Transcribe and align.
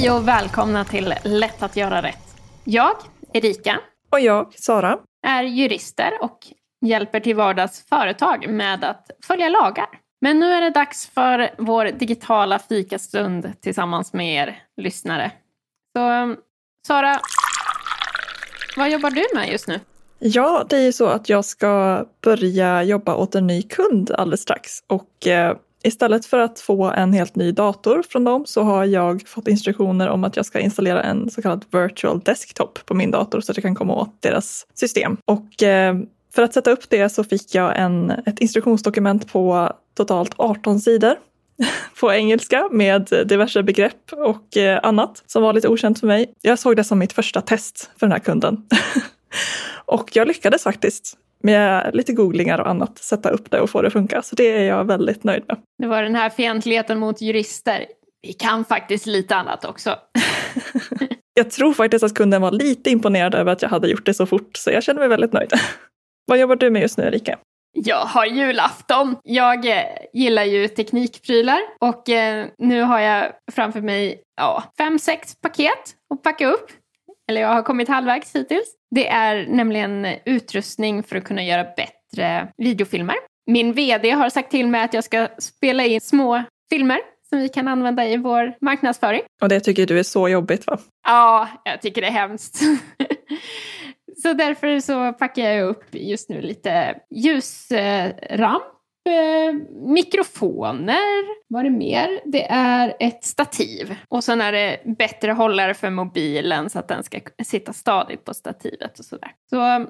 Hej 0.00 0.10
och 0.10 0.28
välkomna 0.28 0.84
till 0.84 1.14
Lätt 1.24 1.62
att 1.62 1.76
göra 1.76 2.02
rätt. 2.02 2.36
Jag, 2.64 2.96
Erika, 3.32 3.80
Och 4.10 4.20
jag, 4.20 4.54
Sara. 4.54 4.98
är 5.26 5.42
jurister 5.42 6.12
och 6.20 6.38
hjälper 6.86 7.20
till 7.20 7.36
vardags 7.36 7.88
företag 7.88 8.48
med 8.48 8.84
att 8.84 9.10
följa 9.26 9.48
lagar. 9.48 9.88
Men 10.20 10.38
nu 10.40 10.52
är 10.52 10.60
det 10.60 10.70
dags 10.70 11.06
för 11.06 11.50
vår 11.58 11.84
digitala 11.84 12.58
fikastund 12.58 13.52
tillsammans 13.60 14.12
med 14.12 14.34
er 14.34 14.62
lyssnare. 14.76 15.32
Så 15.96 16.34
Sara, 16.86 17.20
vad 18.76 18.90
jobbar 18.90 19.10
du 19.10 19.24
med 19.34 19.48
just 19.48 19.68
nu? 19.68 19.80
Ja, 20.18 20.66
det 20.68 20.76
är 20.76 20.82
ju 20.82 20.92
så 20.92 21.06
att 21.06 21.28
jag 21.28 21.44
ska 21.44 22.04
börja 22.24 22.82
jobba 22.82 23.14
åt 23.14 23.34
en 23.34 23.46
ny 23.46 23.62
kund 23.62 24.10
alldeles 24.10 24.42
strax. 24.42 24.70
Och 24.86 25.26
eh, 25.26 25.56
istället 25.82 26.26
för 26.26 26.38
att 26.38 26.60
få 26.60 26.84
en 26.84 27.12
helt 27.12 27.36
ny 27.36 27.52
dator 27.52 28.02
från 28.08 28.24
dem 28.24 28.46
så 28.46 28.62
har 28.62 28.84
jag 28.84 29.28
fått 29.28 29.48
instruktioner 29.48 30.08
om 30.08 30.24
att 30.24 30.36
jag 30.36 30.46
ska 30.46 30.60
installera 30.60 31.02
en 31.02 31.30
så 31.30 31.42
kallad 31.42 31.64
virtual 31.70 32.20
desktop 32.20 32.86
på 32.86 32.94
min 32.94 33.10
dator 33.10 33.40
så 33.40 33.52
att 33.52 33.56
jag 33.56 33.64
kan 33.64 33.74
komma 33.74 33.94
åt 33.94 34.22
deras 34.22 34.66
system. 34.74 35.16
Och 35.24 35.62
eh, 35.62 35.96
för 36.34 36.42
att 36.42 36.54
sätta 36.54 36.70
upp 36.70 36.90
det 36.90 37.08
så 37.08 37.24
fick 37.24 37.54
jag 37.54 37.78
en, 37.78 38.10
ett 38.10 38.38
instruktionsdokument 38.38 39.32
på 39.32 39.72
totalt 39.96 40.34
18 40.36 40.80
sidor 40.80 41.14
på 42.00 42.12
engelska 42.12 42.68
med 42.72 43.08
diverse 43.26 43.62
begrepp 43.62 44.12
och 44.12 44.56
eh, 44.56 44.80
annat 44.82 45.22
som 45.26 45.42
var 45.42 45.52
lite 45.52 45.68
okänt 45.68 46.00
för 46.00 46.06
mig. 46.06 46.34
Jag 46.42 46.58
såg 46.58 46.76
det 46.76 46.84
som 46.84 46.98
mitt 46.98 47.12
första 47.12 47.40
test 47.40 47.90
för 47.96 48.06
den 48.06 48.12
här 48.12 48.18
kunden. 48.18 48.66
och 49.84 50.16
jag 50.16 50.28
lyckades 50.28 50.62
faktiskt 50.62 51.16
med 51.42 51.90
lite 51.94 52.12
googlingar 52.12 52.58
och 52.58 52.68
annat 52.68 52.98
sätta 52.98 53.30
upp 53.30 53.50
det 53.50 53.60
och 53.60 53.70
få 53.70 53.82
det 53.82 53.86
att 53.86 53.92
funka. 53.92 54.22
Så 54.22 54.36
det 54.36 54.56
är 54.56 54.64
jag 54.64 54.84
väldigt 54.84 55.24
nöjd 55.24 55.42
med. 55.48 55.56
Det 55.78 55.86
var 55.86 56.02
den 56.02 56.14
här 56.14 56.30
fientligheten 56.30 56.98
mot 56.98 57.20
jurister. 57.20 57.86
Vi 58.22 58.32
kan 58.32 58.64
faktiskt 58.64 59.06
lite 59.06 59.36
annat 59.36 59.64
också. 59.64 59.96
Jag 61.34 61.50
tror 61.50 61.72
faktiskt 61.72 62.04
att 62.04 62.14
kunden 62.14 62.42
var 62.42 62.50
lite 62.50 62.90
imponerad 62.90 63.34
över 63.34 63.52
att 63.52 63.62
jag 63.62 63.68
hade 63.68 63.88
gjort 63.88 64.06
det 64.06 64.14
så 64.14 64.26
fort, 64.26 64.56
så 64.56 64.70
jag 64.70 64.82
känner 64.82 65.00
mig 65.00 65.08
väldigt 65.08 65.32
nöjd. 65.32 65.52
Vad 66.26 66.38
jobbar 66.38 66.56
du 66.56 66.70
med 66.70 66.82
just 66.82 66.98
nu, 66.98 67.04
Erika? 67.04 67.38
Jag 67.72 68.04
har 68.04 68.26
julafton. 68.26 69.16
Jag 69.22 69.66
eh, 69.66 69.84
gillar 70.12 70.44
ju 70.44 70.68
teknikprylar 70.68 71.58
och 71.80 72.08
eh, 72.08 72.46
nu 72.58 72.82
har 72.82 73.00
jag 73.00 73.32
framför 73.52 73.80
mig 73.80 74.22
ja, 74.36 74.64
fem, 74.78 74.98
sex 74.98 75.34
paket 75.42 75.96
att 76.14 76.22
packa 76.22 76.46
upp. 76.46 76.70
Eller 77.30 77.40
jag 77.40 77.48
har 77.48 77.62
kommit 77.62 77.88
halvvägs 77.88 78.36
hittills. 78.36 78.74
Det 78.90 79.08
är 79.08 79.46
nämligen 79.46 80.06
utrustning 80.24 81.02
för 81.02 81.16
att 81.16 81.24
kunna 81.24 81.42
göra 81.42 81.64
bättre 81.76 82.52
videofilmer. 82.56 83.16
Min 83.46 83.72
VD 83.72 84.10
har 84.10 84.28
sagt 84.28 84.50
till 84.50 84.68
mig 84.68 84.82
att 84.82 84.94
jag 84.94 85.04
ska 85.04 85.28
spela 85.38 85.84
in 85.84 86.00
små 86.00 86.42
filmer 86.70 86.98
som 87.28 87.38
vi 87.38 87.48
kan 87.48 87.68
använda 87.68 88.08
i 88.08 88.16
vår 88.16 88.54
marknadsföring. 88.60 89.22
Och 89.42 89.48
det 89.48 89.60
tycker 89.60 89.86
du 89.86 89.98
är 89.98 90.02
så 90.02 90.28
jobbigt, 90.28 90.66
va? 90.66 90.78
Ja, 91.06 91.48
jag 91.64 91.82
tycker 91.82 92.00
det 92.00 92.06
är 92.06 92.12
hemskt. 92.12 92.60
så 94.22 94.32
därför 94.32 94.80
så 94.80 95.12
packar 95.12 95.42
jag 95.42 95.68
upp 95.68 95.84
just 95.90 96.28
nu 96.28 96.40
lite 96.40 96.94
ljusramp, 97.10 98.64
eh, 99.06 99.54
mikrofoner, 99.72 101.46
vad 101.48 101.60
är 101.60 101.64
det 101.64 101.76
mer? 101.76 102.20
Det 102.24 102.46
är 102.50 102.96
ett 103.00 103.24
stativ 103.24 103.96
och 104.08 104.24
sen 104.24 104.40
är 104.40 104.52
det 104.52 104.80
bättre 104.98 105.32
hållare 105.32 105.74
för 105.74 105.90
mobilen 105.90 106.70
så 106.70 106.78
att 106.78 106.88
den 106.88 107.04
ska 107.04 107.20
sitta 107.42 107.72
stadigt 107.72 108.24
på 108.24 108.34
stativet 108.34 108.98
och 108.98 109.04
sådär. 109.04 109.32
Så 109.50 109.86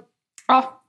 ja, 0.47 0.84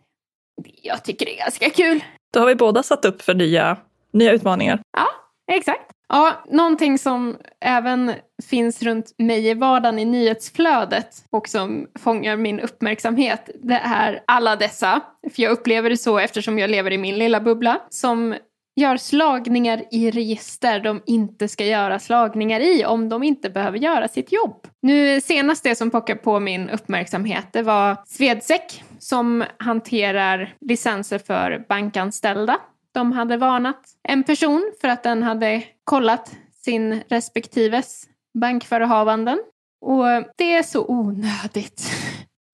jag 0.81 1.03
tycker 1.03 1.25
det 1.25 1.35
är 1.35 1.39
ganska 1.39 1.69
kul. 1.69 2.03
Då 2.33 2.39
har 2.39 2.47
vi 2.47 2.55
båda 2.55 2.83
satt 2.83 3.05
upp 3.05 3.21
för 3.21 3.33
nya, 3.33 3.77
nya 4.13 4.31
utmaningar. 4.31 4.81
Ja, 4.97 5.07
exakt. 5.55 5.91
Ja, 6.13 6.43
någonting 6.49 6.97
som 6.97 7.37
även 7.61 8.13
finns 8.49 8.83
runt 8.83 9.15
mig 9.17 9.47
i 9.47 9.53
vardagen 9.53 9.99
i 9.99 10.05
nyhetsflödet 10.05 11.07
och 11.29 11.47
som 11.47 11.87
fångar 11.99 12.37
min 12.37 12.59
uppmärksamhet, 12.59 13.49
det 13.63 13.81
är 13.83 14.23
alla 14.27 14.55
dessa, 14.55 15.01
för 15.35 15.43
jag 15.43 15.51
upplever 15.51 15.89
det 15.89 15.97
så 15.97 16.19
eftersom 16.19 16.59
jag 16.59 16.69
lever 16.69 16.93
i 16.93 16.97
min 16.97 17.17
lilla 17.17 17.41
bubbla, 17.41 17.81
som 17.89 18.35
gör 18.75 18.97
slagningar 18.97 19.83
i 19.91 20.11
register 20.11 20.79
de 20.79 21.01
inte 21.05 21.47
ska 21.47 21.65
göra 21.65 21.99
slagningar 21.99 22.59
i 22.59 22.85
om 22.85 23.09
de 23.09 23.23
inte 23.23 23.49
behöver 23.49 23.77
göra 23.77 24.07
sitt 24.07 24.31
jobb. 24.31 24.67
Nu 24.81 25.21
senast 25.21 25.63
det 25.63 25.75
som 25.75 25.91
pockar 25.91 26.15
på 26.15 26.39
min 26.39 26.69
uppmärksamhet 26.69 27.47
det 27.51 27.61
var 27.61 27.97
Swedsec 28.05 28.81
som 28.99 29.43
hanterar 29.57 30.53
licenser 30.61 31.19
för 31.19 31.65
bankanställda 31.69 32.57
de 32.93 33.11
hade 33.11 33.37
varnat 33.37 33.79
en 34.03 34.23
person 34.23 34.71
för 34.81 34.87
att 34.87 35.03
den 35.03 35.23
hade 35.23 35.63
kollat 35.83 36.31
sin 36.65 37.03
respektives 37.09 38.03
bankförehavanden. 38.33 39.39
Och 39.85 40.05
det 40.37 40.53
är 40.53 40.63
så 40.63 40.85
onödigt. 40.87 41.91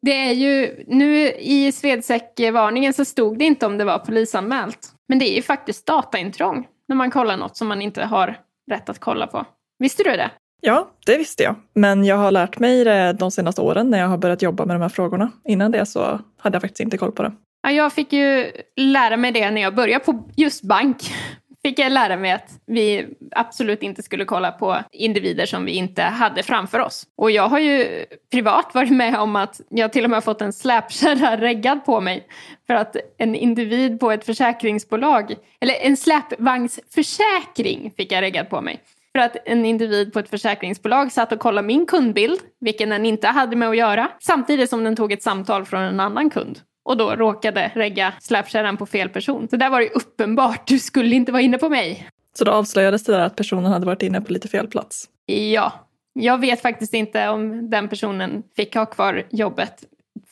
Det 0.02 0.12
är 0.12 0.32
ju, 0.32 0.84
nu 0.88 1.32
i 1.32 1.72
Swedsec-varningen 1.72 2.94
så 2.94 3.06
stod 3.06 3.38
det 3.40 3.46
inte 3.46 3.66
om 3.66 3.78
det 3.78 3.86
var 3.86 4.00
polisanmält. 4.00 4.92
Men 5.08 5.20
det 5.20 5.30
är 5.30 5.36
ju 5.36 5.42
faktiskt 5.42 5.86
dataintrång 5.86 6.68
när 6.88 6.96
man 6.96 7.12
kollar 7.12 7.38
något 7.38 7.58
som 7.58 7.68
man 7.68 7.82
inte 7.82 8.04
har 8.04 8.40
rätt 8.72 8.90
att 8.90 9.00
kolla 9.00 9.28
på. 9.28 9.46
Visste 9.80 10.04
du 10.04 10.10
det? 10.10 10.32
Ja, 10.62 10.90
det 11.06 11.18
visste 11.18 11.44
jag. 11.44 11.56
Men 11.74 12.04
jag 12.04 12.16
har 12.16 12.32
lärt 12.32 12.60
mig 12.60 12.84
det 12.84 13.14
de 13.14 13.32
senaste 13.32 13.62
åren 13.62 13.90
när 13.90 14.00
jag 14.00 14.08
har 14.08 14.18
börjat 14.18 14.42
jobba 14.42 14.66
med 14.66 14.76
de 14.76 14.82
här 14.82 14.90
frågorna. 14.90 15.32
Innan 15.46 15.72
det 15.72 15.86
så 15.86 16.20
hade 16.38 16.56
jag 16.56 16.62
faktiskt 16.62 16.80
inte 16.80 16.98
koll 16.98 17.12
på 17.12 17.24
det. 17.24 17.32
Ja, 17.68 17.72
jag 17.72 17.94
fick 17.94 18.14
ju 18.14 18.52
lära 18.76 19.18
mig 19.18 19.32
det 19.32 19.52
när 19.52 19.62
jag 19.62 19.76
började 19.76 20.06
på 20.06 20.30
just 20.36 20.64
bank. 20.64 20.98
Fick 21.64 21.80
jag 21.80 21.92
lära 21.92 22.18
mig 22.18 22.32
att 22.32 22.50
vi 22.68 23.08
absolut 23.32 23.84
inte 23.84 24.04
skulle 24.04 24.26
kolla 24.26 24.52
på 24.52 24.78
individer 24.92 25.46
som 25.46 25.66
vi 25.66 25.72
inte 25.72 26.02
hade 26.02 26.44
framför 26.44 26.80
oss. 26.80 27.08
Och 27.18 27.32
jag 27.32 27.48
har 27.48 27.60
ju 27.60 28.06
privat 28.32 28.74
varit 28.74 28.92
med 28.92 29.20
om 29.20 29.36
att 29.36 29.62
jag 29.70 29.94
till 29.94 30.04
och 30.04 30.10
med 30.10 30.24
fått 30.24 30.42
en 30.42 30.54
släpkärra 30.54 31.38
reggad 31.42 31.86
på 31.86 32.02
mig 32.02 32.28
för 32.68 32.74
att 32.74 32.96
en 33.18 33.36
individ 33.36 34.00
på 34.00 34.12
ett 34.12 34.26
försäkringsbolag, 34.26 35.36
eller 35.60 35.74
en 35.74 35.98
släpvagnsförsäkring 35.98 37.92
fick 37.98 38.12
jag 38.12 38.22
reggad 38.22 38.50
på 38.50 38.62
mig. 38.62 38.82
För 39.12 39.20
att 39.20 39.38
en 39.46 39.66
individ 39.66 40.14
på 40.14 40.20
ett 40.20 40.30
försäkringsbolag 40.30 41.12
satt 41.12 41.32
och 41.32 41.40
kollade 41.40 41.68
min 41.68 41.86
kundbild, 41.86 42.40
vilken 42.60 42.90
den 42.90 43.06
inte 43.06 43.28
hade 43.28 43.56
med 43.56 43.70
att 43.70 43.78
göra, 43.78 44.12
samtidigt 44.20 44.70
som 44.70 44.84
den 44.84 44.96
tog 44.96 45.12
ett 45.12 45.24
samtal 45.24 45.66
från 45.66 45.82
en 45.82 46.00
annan 46.00 46.30
kund 46.30 46.62
och 46.88 46.98
då 46.98 47.16
råkade 47.16 47.72
regga 47.76 48.14
släpkärran 48.20 48.78
på 48.78 48.86
fel 48.86 49.10
person. 49.10 49.48
Så 49.50 49.56
där 49.56 49.70
var 49.70 49.80
det 49.80 49.90
uppenbart, 49.90 50.68
du 50.68 50.80
skulle 50.80 51.16
inte 51.16 51.32
vara 51.32 51.42
inne 51.42 51.58
på 51.58 51.70
mig. 51.70 52.10
Så 52.38 52.44
då 52.44 52.52
avslöjades 52.52 53.04
det 53.04 53.12
där 53.12 53.20
att 53.20 53.36
personen 53.36 53.72
hade 53.72 53.86
varit 53.86 54.02
inne 54.02 54.22
på 54.22 54.34
lite 54.34 54.48
fel 54.48 54.68
plats? 54.68 55.06
Ja. 55.26 55.74
Jag 56.14 56.38
vet 56.38 56.62
faktiskt 56.62 56.94
inte 56.94 57.30
om 57.30 57.70
den 57.70 57.90
personen 57.90 58.44
fick 58.56 58.76
ha 58.76 58.86
kvar 58.86 59.24
jobbet. 59.30 59.84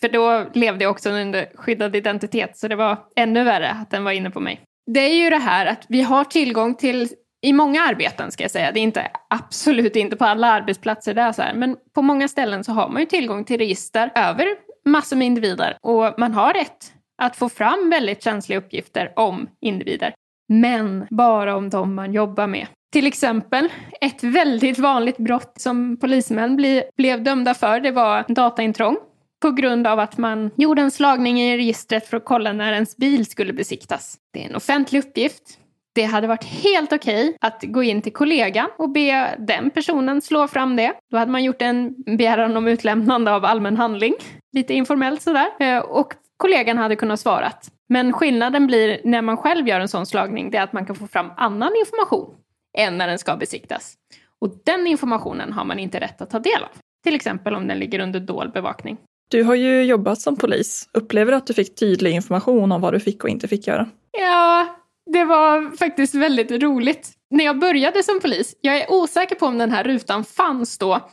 För 0.02 0.10
då 0.10 0.46
levde 0.54 0.84
jag 0.84 0.92
också 0.92 1.10
under 1.10 1.48
skyddad 1.56 1.96
identitet, 1.96 2.58
så 2.58 2.68
det 2.68 2.76
var 2.76 2.98
ännu 3.16 3.44
värre 3.44 3.70
att 3.70 3.92
den 3.92 4.04
var 4.04 4.12
inne 4.12 4.30
på 4.30 4.40
mig. 4.40 4.62
Det 4.94 5.00
är 5.00 5.24
ju 5.24 5.30
det 5.30 5.38
här 5.38 5.66
att 5.66 5.86
vi 5.90 6.02
har 6.02 6.24
tillgång 6.24 6.76
till 6.76 7.10
i 7.42 7.54
många 7.54 7.82
arbeten 7.82 8.32
ska 8.32 8.44
jag 8.44 8.52
säga, 8.52 8.72
det 8.72 8.80
är 8.80 8.84
inte 8.84 9.12
absolut 9.30 9.96
inte 9.96 10.16
på 10.16 10.26
alla 10.26 10.48
arbetsplatser 10.48 11.14
det 11.14 11.22
är 11.22 11.32
så 11.32 11.42
här, 11.42 11.54
men 11.54 11.78
på 11.96 12.02
många 12.02 12.28
ställen 12.28 12.64
så 12.64 12.72
har 12.72 12.90
man 12.90 13.02
ju 13.02 13.06
tillgång 13.06 13.44
till 13.44 13.58
register 13.58 14.12
över 14.16 14.48
massor 14.90 15.16
med 15.16 15.28
individer 15.28 15.78
och 15.82 16.14
man 16.18 16.34
har 16.34 16.54
rätt 16.54 16.94
att 17.22 17.36
få 17.36 17.50
fram 17.50 17.90
väldigt 17.90 18.24
känsliga 18.24 18.60
uppgifter 18.60 19.14
om 19.16 19.50
individer. 19.62 20.14
Men 20.48 21.08
bara 21.10 21.56
om 21.56 21.70
de 21.70 21.96
man 21.96 22.14
jobbar 22.14 22.48
med. 22.48 22.68
Till 22.92 23.08
exempel, 23.08 23.70
ett 24.02 24.24
väldigt 24.24 24.80
vanligt 24.80 25.18
brott 25.18 25.54
som 25.58 25.98
polismän 25.98 26.56
bli, 26.56 26.84
blev 26.98 27.24
dömda 27.24 27.54
för, 27.54 27.80
det 27.80 27.92
var 27.92 28.26
dataintrång. 28.28 28.98
På 29.42 29.52
grund 29.52 29.88
av 29.88 30.00
att 30.00 30.18
man 30.18 30.52
gjorde 30.56 30.82
en 30.82 30.92
slagning 30.92 31.42
i 31.42 31.58
registret 31.58 32.08
för 32.08 32.18
att 32.18 32.26
kolla 32.26 32.54
när 32.54 32.74
ens 32.74 32.98
bil 32.98 33.26
skulle 33.26 33.54
besiktas. 33.54 34.18
Det 34.34 34.44
är 34.44 34.50
en 34.50 34.56
offentlig 34.56 35.00
uppgift. 35.00 35.60
Det 35.96 36.04
hade 36.04 36.28
varit 36.28 36.44
helt 36.44 36.94
okej 36.94 37.30
okay 37.30 37.38
att 37.42 37.64
gå 37.64 37.84
in 37.84 38.02
till 38.02 38.14
kollegan 38.14 38.70
och 38.78 38.90
be 38.90 39.36
den 39.40 39.70
personen 39.70 40.22
slå 40.22 40.48
fram 40.48 40.76
det. 40.76 40.94
Då 41.12 41.18
hade 41.18 41.32
man 41.32 41.44
gjort 41.44 41.62
en 41.62 41.96
begäran 42.18 42.58
om 42.58 42.68
utlämnande 42.68 43.34
av 43.34 43.46
allmän 43.46 43.78
handling. 43.78 44.14
Lite 44.54 44.74
informellt 44.74 45.22
sådär. 45.22 45.48
Eh, 45.60 45.78
och 45.78 46.14
kollegan 46.38 46.78
hade 46.78 46.96
kunnat 46.96 47.20
svarat. 47.20 47.72
Men 47.90 48.14
skillnaden 48.14 48.68
blir 48.68 49.02
när 49.04 49.22
man 49.22 49.38
själv 49.38 49.68
gör 49.68 49.80
en 49.80 49.88
sån 49.88 50.06
slagning, 50.06 50.52
det 50.52 50.58
är 50.58 50.64
att 50.64 50.74
man 50.74 50.86
kan 50.86 50.96
få 50.96 51.08
fram 51.08 51.32
annan 51.38 51.72
information 51.76 52.36
än 52.78 52.98
när 52.98 53.08
den 53.08 53.20
ska 53.20 53.36
besiktas. 53.36 53.94
Och 54.42 54.54
den 54.66 54.88
informationen 54.88 55.54
har 55.54 55.66
man 55.66 55.80
inte 55.80 56.00
rätt 56.00 56.22
att 56.22 56.30
ta 56.30 56.40
del 56.40 56.64
av. 56.64 56.70
Till 57.04 57.16
exempel 57.16 57.56
om 57.56 57.68
den 57.68 57.80
ligger 57.80 58.00
under 58.00 58.20
dold 58.20 58.52
bevakning. 58.52 58.98
Du 59.30 59.44
har 59.44 59.56
ju 59.56 59.84
jobbat 59.84 60.22
som 60.22 60.38
polis. 60.38 60.90
Upplever 60.94 61.32
du 61.32 61.38
att 61.38 61.48
du 61.48 61.54
fick 61.54 61.76
tydlig 61.76 62.12
information 62.12 62.72
om 62.72 62.82
vad 62.82 62.94
du 62.94 63.00
fick 63.00 63.24
och 63.24 63.30
inte 63.30 63.48
fick 63.48 63.68
göra? 63.68 63.90
Ja, 64.12 64.68
det 65.14 65.24
var 65.24 65.78
faktiskt 65.78 66.16
väldigt 66.16 66.52
roligt. 66.52 67.12
När 67.30 67.46
jag 67.46 67.60
började 67.60 68.04
som 68.04 68.20
polis, 68.20 68.56
jag 68.62 68.78
är 68.78 68.92
osäker 68.92 69.36
på 69.36 69.46
om 69.46 69.58
den 69.58 69.72
här 69.72 69.84
rutan 69.84 70.24
fanns 70.26 70.78
då, 70.78 71.10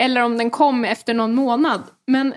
eller 0.00 0.22
om 0.22 0.38
den 0.38 0.50
kom 0.50 0.84
efter 0.84 1.14
någon 1.14 1.34
månad. 1.34 1.82
Men 2.06 2.34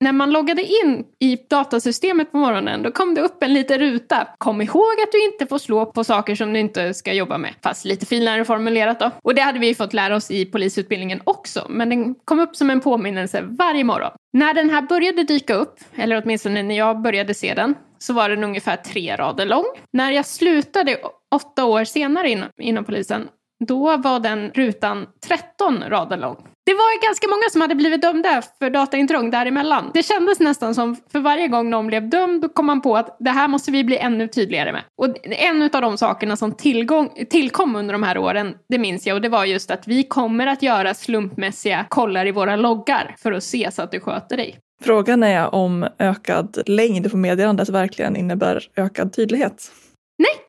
När 0.00 0.12
man 0.12 0.32
loggade 0.32 0.62
in 0.62 1.04
i 1.20 1.36
datasystemet 1.50 2.32
på 2.32 2.38
morgonen 2.38 2.82
då 2.82 2.90
kom 2.92 3.14
det 3.14 3.20
upp 3.20 3.42
en 3.42 3.54
liten 3.54 3.78
ruta. 3.78 4.28
Kom 4.38 4.60
ihåg 4.62 4.92
att 5.02 5.12
du 5.12 5.24
inte 5.24 5.46
får 5.46 5.58
slå 5.58 5.86
på 5.86 6.04
saker 6.04 6.34
som 6.34 6.52
du 6.52 6.60
inte 6.60 6.94
ska 6.94 7.12
jobba 7.12 7.38
med. 7.38 7.54
Fast 7.62 7.84
lite 7.84 8.06
finare 8.06 8.44
formulerat 8.44 9.00
då. 9.00 9.10
Och 9.22 9.34
det 9.34 9.42
hade 9.42 9.58
vi 9.58 9.74
fått 9.74 9.92
lära 9.92 10.16
oss 10.16 10.30
i 10.30 10.44
polisutbildningen 10.44 11.20
också. 11.24 11.66
Men 11.68 11.88
den 11.88 12.14
kom 12.14 12.40
upp 12.40 12.56
som 12.56 12.70
en 12.70 12.80
påminnelse 12.80 13.42
varje 13.42 13.84
morgon. 13.84 14.10
När 14.32 14.54
den 14.54 14.70
här 14.70 14.82
började 14.82 15.22
dyka 15.24 15.54
upp, 15.54 15.78
eller 15.94 16.22
åtminstone 16.24 16.62
när 16.62 16.78
jag 16.78 17.02
började 17.02 17.34
se 17.34 17.54
den, 17.54 17.74
så 18.06 18.12
var 18.12 18.28
den 18.28 18.44
ungefär 18.44 18.76
tre 18.76 19.16
rader 19.16 19.46
lång. 19.46 19.64
När 19.92 20.10
jag 20.10 20.26
slutade 20.26 20.98
åtta 21.34 21.64
år 21.64 21.84
senare 21.84 22.30
inom, 22.30 22.48
inom 22.60 22.84
polisen, 22.84 23.28
då 23.66 23.96
var 23.96 24.20
den 24.20 24.50
rutan 24.50 25.06
13 25.26 25.84
rader 25.88 26.16
lång. 26.16 26.36
Det 26.66 26.74
var 26.74 27.06
ganska 27.06 27.28
många 27.28 27.42
som 27.52 27.60
hade 27.60 27.74
blivit 27.74 28.02
dömda 28.02 28.42
för 28.58 28.70
dataintrång 28.70 29.30
däremellan. 29.30 29.90
Det 29.94 30.02
kändes 30.02 30.40
nästan 30.40 30.74
som 30.74 30.96
för 31.12 31.20
varje 31.20 31.48
gång 31.48 31.70
någon 31.70 31.86
blev 31.86 32.08
dömd 32.08 32.54
kom 32.54 32.66
man 32.66 32.80
på 32.80 32.96
att 32.96 33.16
det 33.20 33.30
här 33.30 33.48
måste 33.48 33.70
vi 33.70 33.84
bli 33.84 33.98
ännu 33.98 34.28
tydligare 34.28 34.72
med. 34.72 34.82
Och 35.02 35.14
en 35.22 35.62
av 35.62 35.82
de 35.82 35.98
sakerna 35.98 36.36
som 36.36 36.52
tillgång, 36.52 37.10
tillkom 37.30 37.76
under 37.76 37.92
de 37.92 38.02
här 38.02 38.18
åren, 38.18 38.54
det 38.68 38.78
minns 38.78 39.06
jag, 39.06 39.14
och 39.14 39.20
det 39.20 39.28
var 39.28 39.44
just 39.44 39.70
att 39.70 39.88
vi 39.88 40.02
kommer 40.02 40.46
att 40.46 40.62
göra 40.62 40.94
slumpmässiga 40.94 41.86
kollar 41.88 42.26
i 42.26 42.30
våra 42.30 42.56
loggar 42.56 43.14
för 43.18 43.32
att 43.32 43.44
se 43.44 43.70
så 43.72 43.82
att 43.82 43.90
du 43.90 44.00
sköter 44.00 44.36
dig. 44.36 44.58
Frågan 44.82 45.22
är 45.22 45.54
om 45.54 45.88
ökad 45.98 46.58
längd 46.66 47.10
på 47.10 47.16
meddelandet 47.16 47.68
verkligen 47.68 48.16
innebär 48.16 48.68
ökad 48.76 49.12
tydlighet. 49.12 49.72
Nej, 50.18 50.46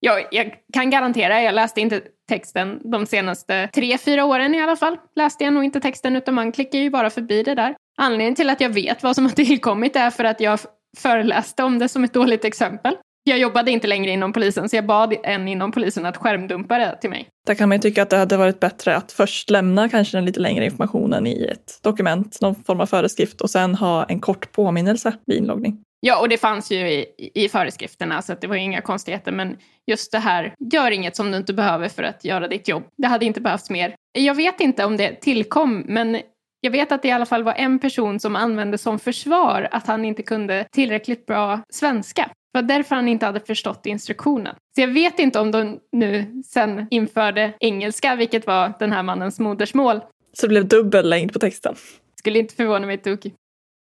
jag, 0.00 0.26
jag, 0.30 0.54
kan 0.72 0.90
garantera, 0.90 1.42
jag 1.42 1.54
läste 1.54 1.80
inte 1.80 2.02
texten 2.28 2.90
de 2.90 3.06
senaste 3.06 3.68
tre, 3.74 3.98
fyra 3.98 4.24
åren 4.24 4.54
i 4.54 4.62
alla 4.62 4.76
fall. 4.76 4.96
Läste 5.16 5.44
jag 5.44 5.52
nog 5.52 5.64
inte 5.64 5.80
texten 5.80 6.16
utan 6.16 6.34
man 6.34 6.52
klickar 6.52 6.78
ju 6.78 6.90
bara 6.90 7.10
förbi 7.10 7.42
det 7.42 7.54
där. 7.54 7.76
Anledningen 7.98 8.34
till 8.34 8.50
att 8.50 8.60
jag 8.60 8.70
vet 8.70 9.02
vad 9.02 9.14
som 9.14 9.24
har 9.24 9.32
tillkommit 9.32 9.96
är 9.96 10.10
för 10.10 10.24
att 10.24 10.40
jag 10.40 10.58
föreläste 10.96 11.62
om 11.62 11.78
det 11.78 11.88
som 11.88 12.04
ett 12.04 12.12
dåligt 12.12 12.44
exempel. 12.44 12.96
Jag 13.28 13.38
jobbade 13.38 13.70
inte 13.70 13.86
längre 13.86 14.10
inom 14.10 14.32
polisen 14.32 14.68
så 14.68 14.76
jag 14.76 14.86
bad 14.86 15.16
en 15.22 15.48
inom 15.48 15.72
polisen 15.72 16.06
att 16.06 16.16
skärmdumpa 16.16 16.78
det 16.78 16.98
till 17.00 17.10
mig. 17.10 17.28
Där 17.46 17.54
kan 17.54 17.68
man 17.68 17.76
ju 17.76 17.82
tycka 17.82 18.02
att 18.02 18.10
det 18.10 18.16
hade 18.16 18.36
varit 18.36 18.60
bättre 18.60 18.96
att 18.96 19.12
först 19.12 19.50
lämna 19.50 19.88
kanske 19.88 20.16
den 20.16 20.24
lite 20.24 20.40
längre 20.40 20.64
informationen 20.64 21.26
i 21.26 21.44
ett 21.44 21.78
dokument, 21.82 22.38
någon 22.40 22.54
form 22.54 22.80
av 22.80 22.86
föreskrift 22.86 23.40
och 23.40 23.50
sen 23.50 23.74
ha 23.74 24.04
en 24.04 24.20
kort 24.20 24.52
påminnelse 24.52 25.12
vid 25.26 25.38
inloggning. 25.38 25.78
Ja, 26.00 26.20
och 26.20 26.28
det 26.28 26.38
fanns 26.38 26.70
ju 26.70 26.88
i, 26.88 27.06
i 27.34 27.48
föreskrifterna 27.48 28.22
så 28.22 28.34
det 28.40 28.46
var 28.46 28.56
inga 28.56 28.80
konstigheter. 28.80 29.32
Men 29.32 29.56
just 29.86 30.12
det 30.12 30.18
här, 30.18 30.54
gör 30.72 30.90
inget 30.90 31.16
som 31.16 31.30
du 31.30 31.36
inte 31.36 31.54
behöver 31.54 31.88
för 31.88 32.02
att 32.02 32.24
göra 32.24 32.48
ditt 32.48 32.68
jobb. 32.68 32.82
Det 32.96 33.08
hade 33.08 33.26
inte 33.26 33.40
behövts 33.40 33.70
mer. 33.70 33.94
Jag 34.12 34.34
vet 34.34 34.60
inte 34.60 34.84
om 34.84 34.96
det 34.96 35.20
tillkom, 35.20 35.84
men 35.88 36.20
jag 36.60 36.70
vet 36.70 36.92
att 36.92 37.02
det 37.02 37.08
i 37.08 37.12
alla 37.12 37.26
fall 37.26 37.42
var 37.42 37.54
en 37.54 37.78
person 37.78 38.20
som 38.20 38.36
använde 38.36 38.78
som 38.78 38.98
försvar 38.98 39.68
att 39.70 39.86
han 39.86 40.04
inte 40.04 40.22
kunde 40.22 40.66
tillräckligt 40.72 41.26
bra 41.26 41.60
svenska. 41.72 42.30
Var 42.58 42.62
därför 42.62 42.94
han 42.94 43.08
inte 43.08 43.26
hade 43.26 43.40
förstått 43.40 43.86
instruktionen. 43.86 44.54
Så 44.74 44.80
jag 44.80 44.88
vet 44.88 45.18
inte 45.18 45.40
om 45.40 45.50
de 45.50 45.78
nu 45.92 46.42
sen 46.46 46.86
införde 46.90 47.52
engelska, 47.60 48.16
vilket 48.16 48.46
var 48.46 48.72
den 48.78 48.92
här 48.92 49.02
mannens 49.02 49.38
modersmål. 49.40 50.00
Så 50.32 50.46
det 50.46 50.48
blev 50.48 50.68
dubbel 50.68 51.08
längd 51.08 51.32
på 51.32 51.38
texten? 51.38 51.74
Skulle 52.14 52.38
inte 52.38 52.54
förvåna 52.54 52.86
mig 52.86 52.94
ett 52.94 53.04
dugg. 53.04 53.34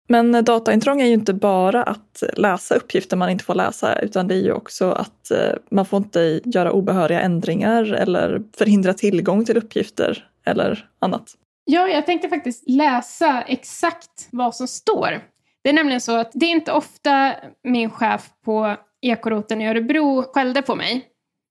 Men 0.09 0.45
dataintrång 0.45 1.01
är 1.01 1.07
ju 1.07 1.13
inte 1.13 1.35
bara 1.35 1.83
att 1.83 2.23
läsa 2.37 2.75
uppgifter 2.75 3.17
man 3.17 3.31
inte 3.31 3.45
får 3.45 3.55
läsa, 3.55 3.99
utan 3.99 4.29
det 4.29 4.35
är 4.35 4.43
ju 4.43 4.53
också 4.53 4.91
att 4.91 5.31
eh, 5.31 5.53
man 5.71 5.87
får 5.87 5.97
inte 5.97 6.41
göra 6.45 6.73
obehöriga 6.73 7.21
ändringar 7.21 7.93
eller 7.93 8.43
förhindra 8.57 8.95
tillgång 8.95 9.45
till 9.45 9.57
uppgifter 9.57 10.29
eller 10.45 10.89
annat. 10.99 11.35
Ja, 11.65 11.89
jag 11.89 12.07
tänkte 12.07 12.29
faktiskt 12.29 12.69
läsa 12.69 13.43
exakt 13.43 14.29
vad 14.31 14.55
som 14.55 14.69
står. 14.69 15.21
Det 15.69 15.73
är 15.73 15.75
nämligen 15.75 16.01
så 16.01 16.17
att 16.17 16.31
det 16.35 16.47
är 16.47 16.51
inte 16.51 16.73
ofta 16.73 17.35
min 17.65 17.91
chef 17.91 18.31
på 18.45 18.77
ekoroten 19.03 19.61
i 19.61 19.69
Örebro 19.69 20.23
skällde 20.23 20.63
på 20.63 20.75
mig. 20.75 21.07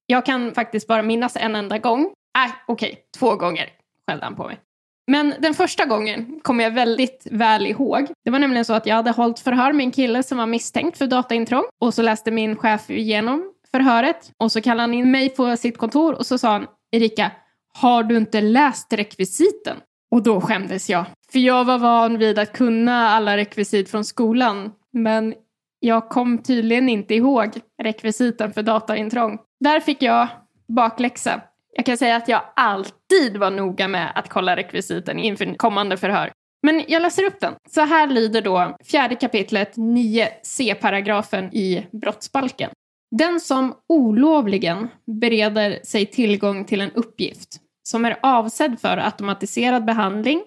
Jag 0.06 0.26
kan 0.26 0.54
faktiskt 0.54 0.88
bara 0.88 1.02
minnas 1.02 1.36
en 1.36 1.56
enda 1.56 1.78
gång. 1.78 2.14
Nej, 2.38 2.48
äh, 2.48 2.54
okej, 2.68 2.90
okay, 2.92 3.02
två 3.18 3.36
gånger 3.36 3.70
skällde 4.08 4.26
han 4.26 4.36
på 4.36 4.44
mig. 4.44 4.60
Men 5.08 5.34
den 5.40 5.54
första 5.54 5.86
gången 5.86 6.40
kommer 6.44 6.64
jag 6.64 6.72
väldigt 6.72 7.28
väl 7.32 7.68
ihåg. 7.68 8.08
Det 8.26 8.32
var 8.32 8.40
nämligen 8.40 8.66
så 8.66 8.74
att 8.74 8.86
jag 8.86 8.96
hade 8.96 9.12
hållit 9.12 9.40
förhör 9.40 9.74
med 9.74 9.84
en 9.84 9.92
kille 9.92 10.24
som 10.24 10.38
var 10.38 10.46
misstänkt 10.46 10.98
för 10.98 11.08
dataintrång. 11.08 11.64
Och 11.82 11.94
så 11.94 12.02
läste 12.02 12.32
min 12.32 12.56
chef 12.56 12.90
igenom 12.90 13.54
förhöret. 13.72 14.32
Och 14.38 14.52
så 14.52 14.62
kallade 14.62 14.82
han 14.82 14.94
in 14.94 15.12
mig 15.12 15.30
på 15.30 15.58
sitt 15.58 15.78
kontor 15.78 16.14
och 16.14 16.26
så 16.26 16.38
sa 16.38 16.52
han 16.52 16.68
Erika, 16.92 17.32
har 17.74 18.04
du 18.04 18.18
inte 18.18 18.42
läst 18.42 18.94
rekvisiten? 18.94 19.78
Och 20.12 20.24
då 20.24 20.42
skämdes 20.42 20.90
jag. 20.90 21.06
För 21.32 21.40
jag 21.40 21.66
var 21.66 21.78
van 21.78 22.18
vid 22.18 22.40
att 22.40 22.54
kunna 22.54 23.10
alla 23.10 23.38
rekvisit 23.38 23.90
från 23.90 24.06
skolan. 24.06 24.72
Men 24.94 25.34
jag 25.80 26.10
kom 26.10 26.38
tydligen 26.38 26.90
inte 26.90 27.16
ihåg 27.16 27.50
rekvisiten 27.84 28.54
för 28.54 28.64
dataintrång. 28.64 29.40
Där 29.60 29.80
fick 29.80 30.02
jag 30.02 30.28
bakläxa. 30.68 31.42
Jag 31.74 31.86
kan 31.86 31.98
säga 31.98 32.16
att 32.16 32.28
jag 32.28 32.42
alltid 32.56 33.38
var 33.38 33.52
noga 33.52 33.88
med 33.88 34.12
att 34.16 34.30
kolla 34.30 34.56
rekvisiten 34.56 35.20
inför 35.20 35.56
kommande 35.56 35.98
förhör. 35.98 36.32
Men 36.64 36.84
jag 36.88 37.02
läser 37.02 37.24
upp 37.24 37.40
den. 37.40 37.54
Så 37.70 37.82
här 37.82 38.08
lyder 38.08 38.42
då 38.42 38.78
fjärde 38.86 39.16
kapitlet 39.16 39.76
9c-paragrafen 39.76 41.54
i 41.54 41.88
brottsbalken. 41.92 42.70
Den 43.12 43.40
som 43.40 43.74
olovligen 43.90 44.88
bereder 45.22 45.80
sig 45.84 46.06
tillgång 46.06 46.66
till 46.66 46.82
en 46.82 46.92
uppgift 46.92 47.62
som 47.88 48.06
är 48.06 48.18
avsedd 48.22 48.80
för 48.80 48.98
automatiserad 48.98 49.86
behandling 49.86 50.44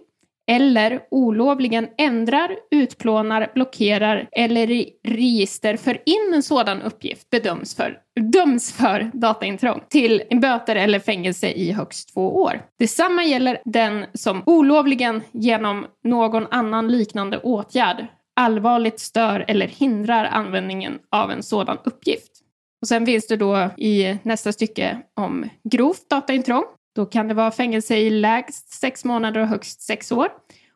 eller 0.51 1.01
olovligen 1.11 1.89
ändrar, 1.99 2.57
utplånar, 2.71 3.51
blockerar 3.55 4.29
eller 4.33 4.71
i 4.71 4.93
register 5.05 5.77
för 5.77 6.03
in 6.07 6.35
en 6.35 6.43
sådan 6.43 6.83
uppgift 6.83 7.31
bedöms 7.31 7.75
för, 7.75 7.99
döms 8.21 8.73
för 8.73 9.11
dataintrång 9.15 9.81
till 9.89 10.23
böter 10.31 10.77
eller 10.77 10.99
fängelse 10.99 11.51
i 11.51 11.73
högst 11.73 12.15
två 12.15 12.43
år. 12.43 12.63
Detsamma 12.79 13.25
gäller 13.25 13.59
den 13.65 14.05
som 14.15 14.43
olovligen 14.47 15.23
genom 15.33 15.87
någon 16.05 16.47
annan 16.51 16.89
liknande 16.89 17.39
åtgärd 17.39 18.07
allvarligt 18.37 19.01
stör 19.01 19.45
eller 19.49 19.67
hindrar 19.67 20.25
användningen 20.25 20.99
av 21.11 21.31
en 21.31 21.43
sådan 21.43 21.79
uppgift. 21.85 22.31
Och 22.83 22.89
sen 22.89 23.07
finns 23.07 23.27
det 23.27 23.37
då 23.37 23.71
i 23.77 24.19
nästa 24.23 24.53
stycke 24.53 24.99
om 25.17 25.49
grovt 25.71 26.11
dataintrång 26.11 26.65
då 26.95 27.07
kan 27.07 27.29
det 27.29 27.35
vara 27.35 27.51
fängelse 27.51 27.97
i 27.97 28.11
lägst 28.11 28.73
sex 28.73 29.05
månader 29.05 29.41
och 29.41 29.47
högst 29.47 29.83
sex 29.83 30.13
år. 30.13 30.29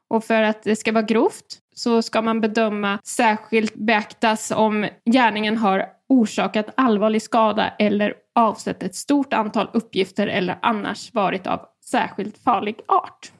Och 0.08 0.24
för 0.24 0.42
att 0.42 0.62
det 0.62 0.76
ska 0.76 0.92
vara 0.92 1.02
grovt 1.02 1.58
så 1.74 2.02
ska 2.02 2.22
man 2.22 2.40
bedöma 2.40 2.98
särskilt 3.04 3.74
beaktas 3.74 4.50
om 4.50 4.86
gärningen 5.04 5.56
har 5.56 5.86
orsakat 6.08 6.66
allvarlig 6.76 7.22
skada 7.22 7.68
eller 7.78 8.14
avsett 8.34 8.82
ett 8.82 8.94
stort 8.94 9.32
antal 9.32 9.70
uppgifter 9.72 10.26
eller 10.26 10.58
annars 10.62 11.14
varit 11.14 11.46
av 11.46 11.60
särskilt 11.84 12.38
farlig 12.38 12.80
art. 12.88 13.32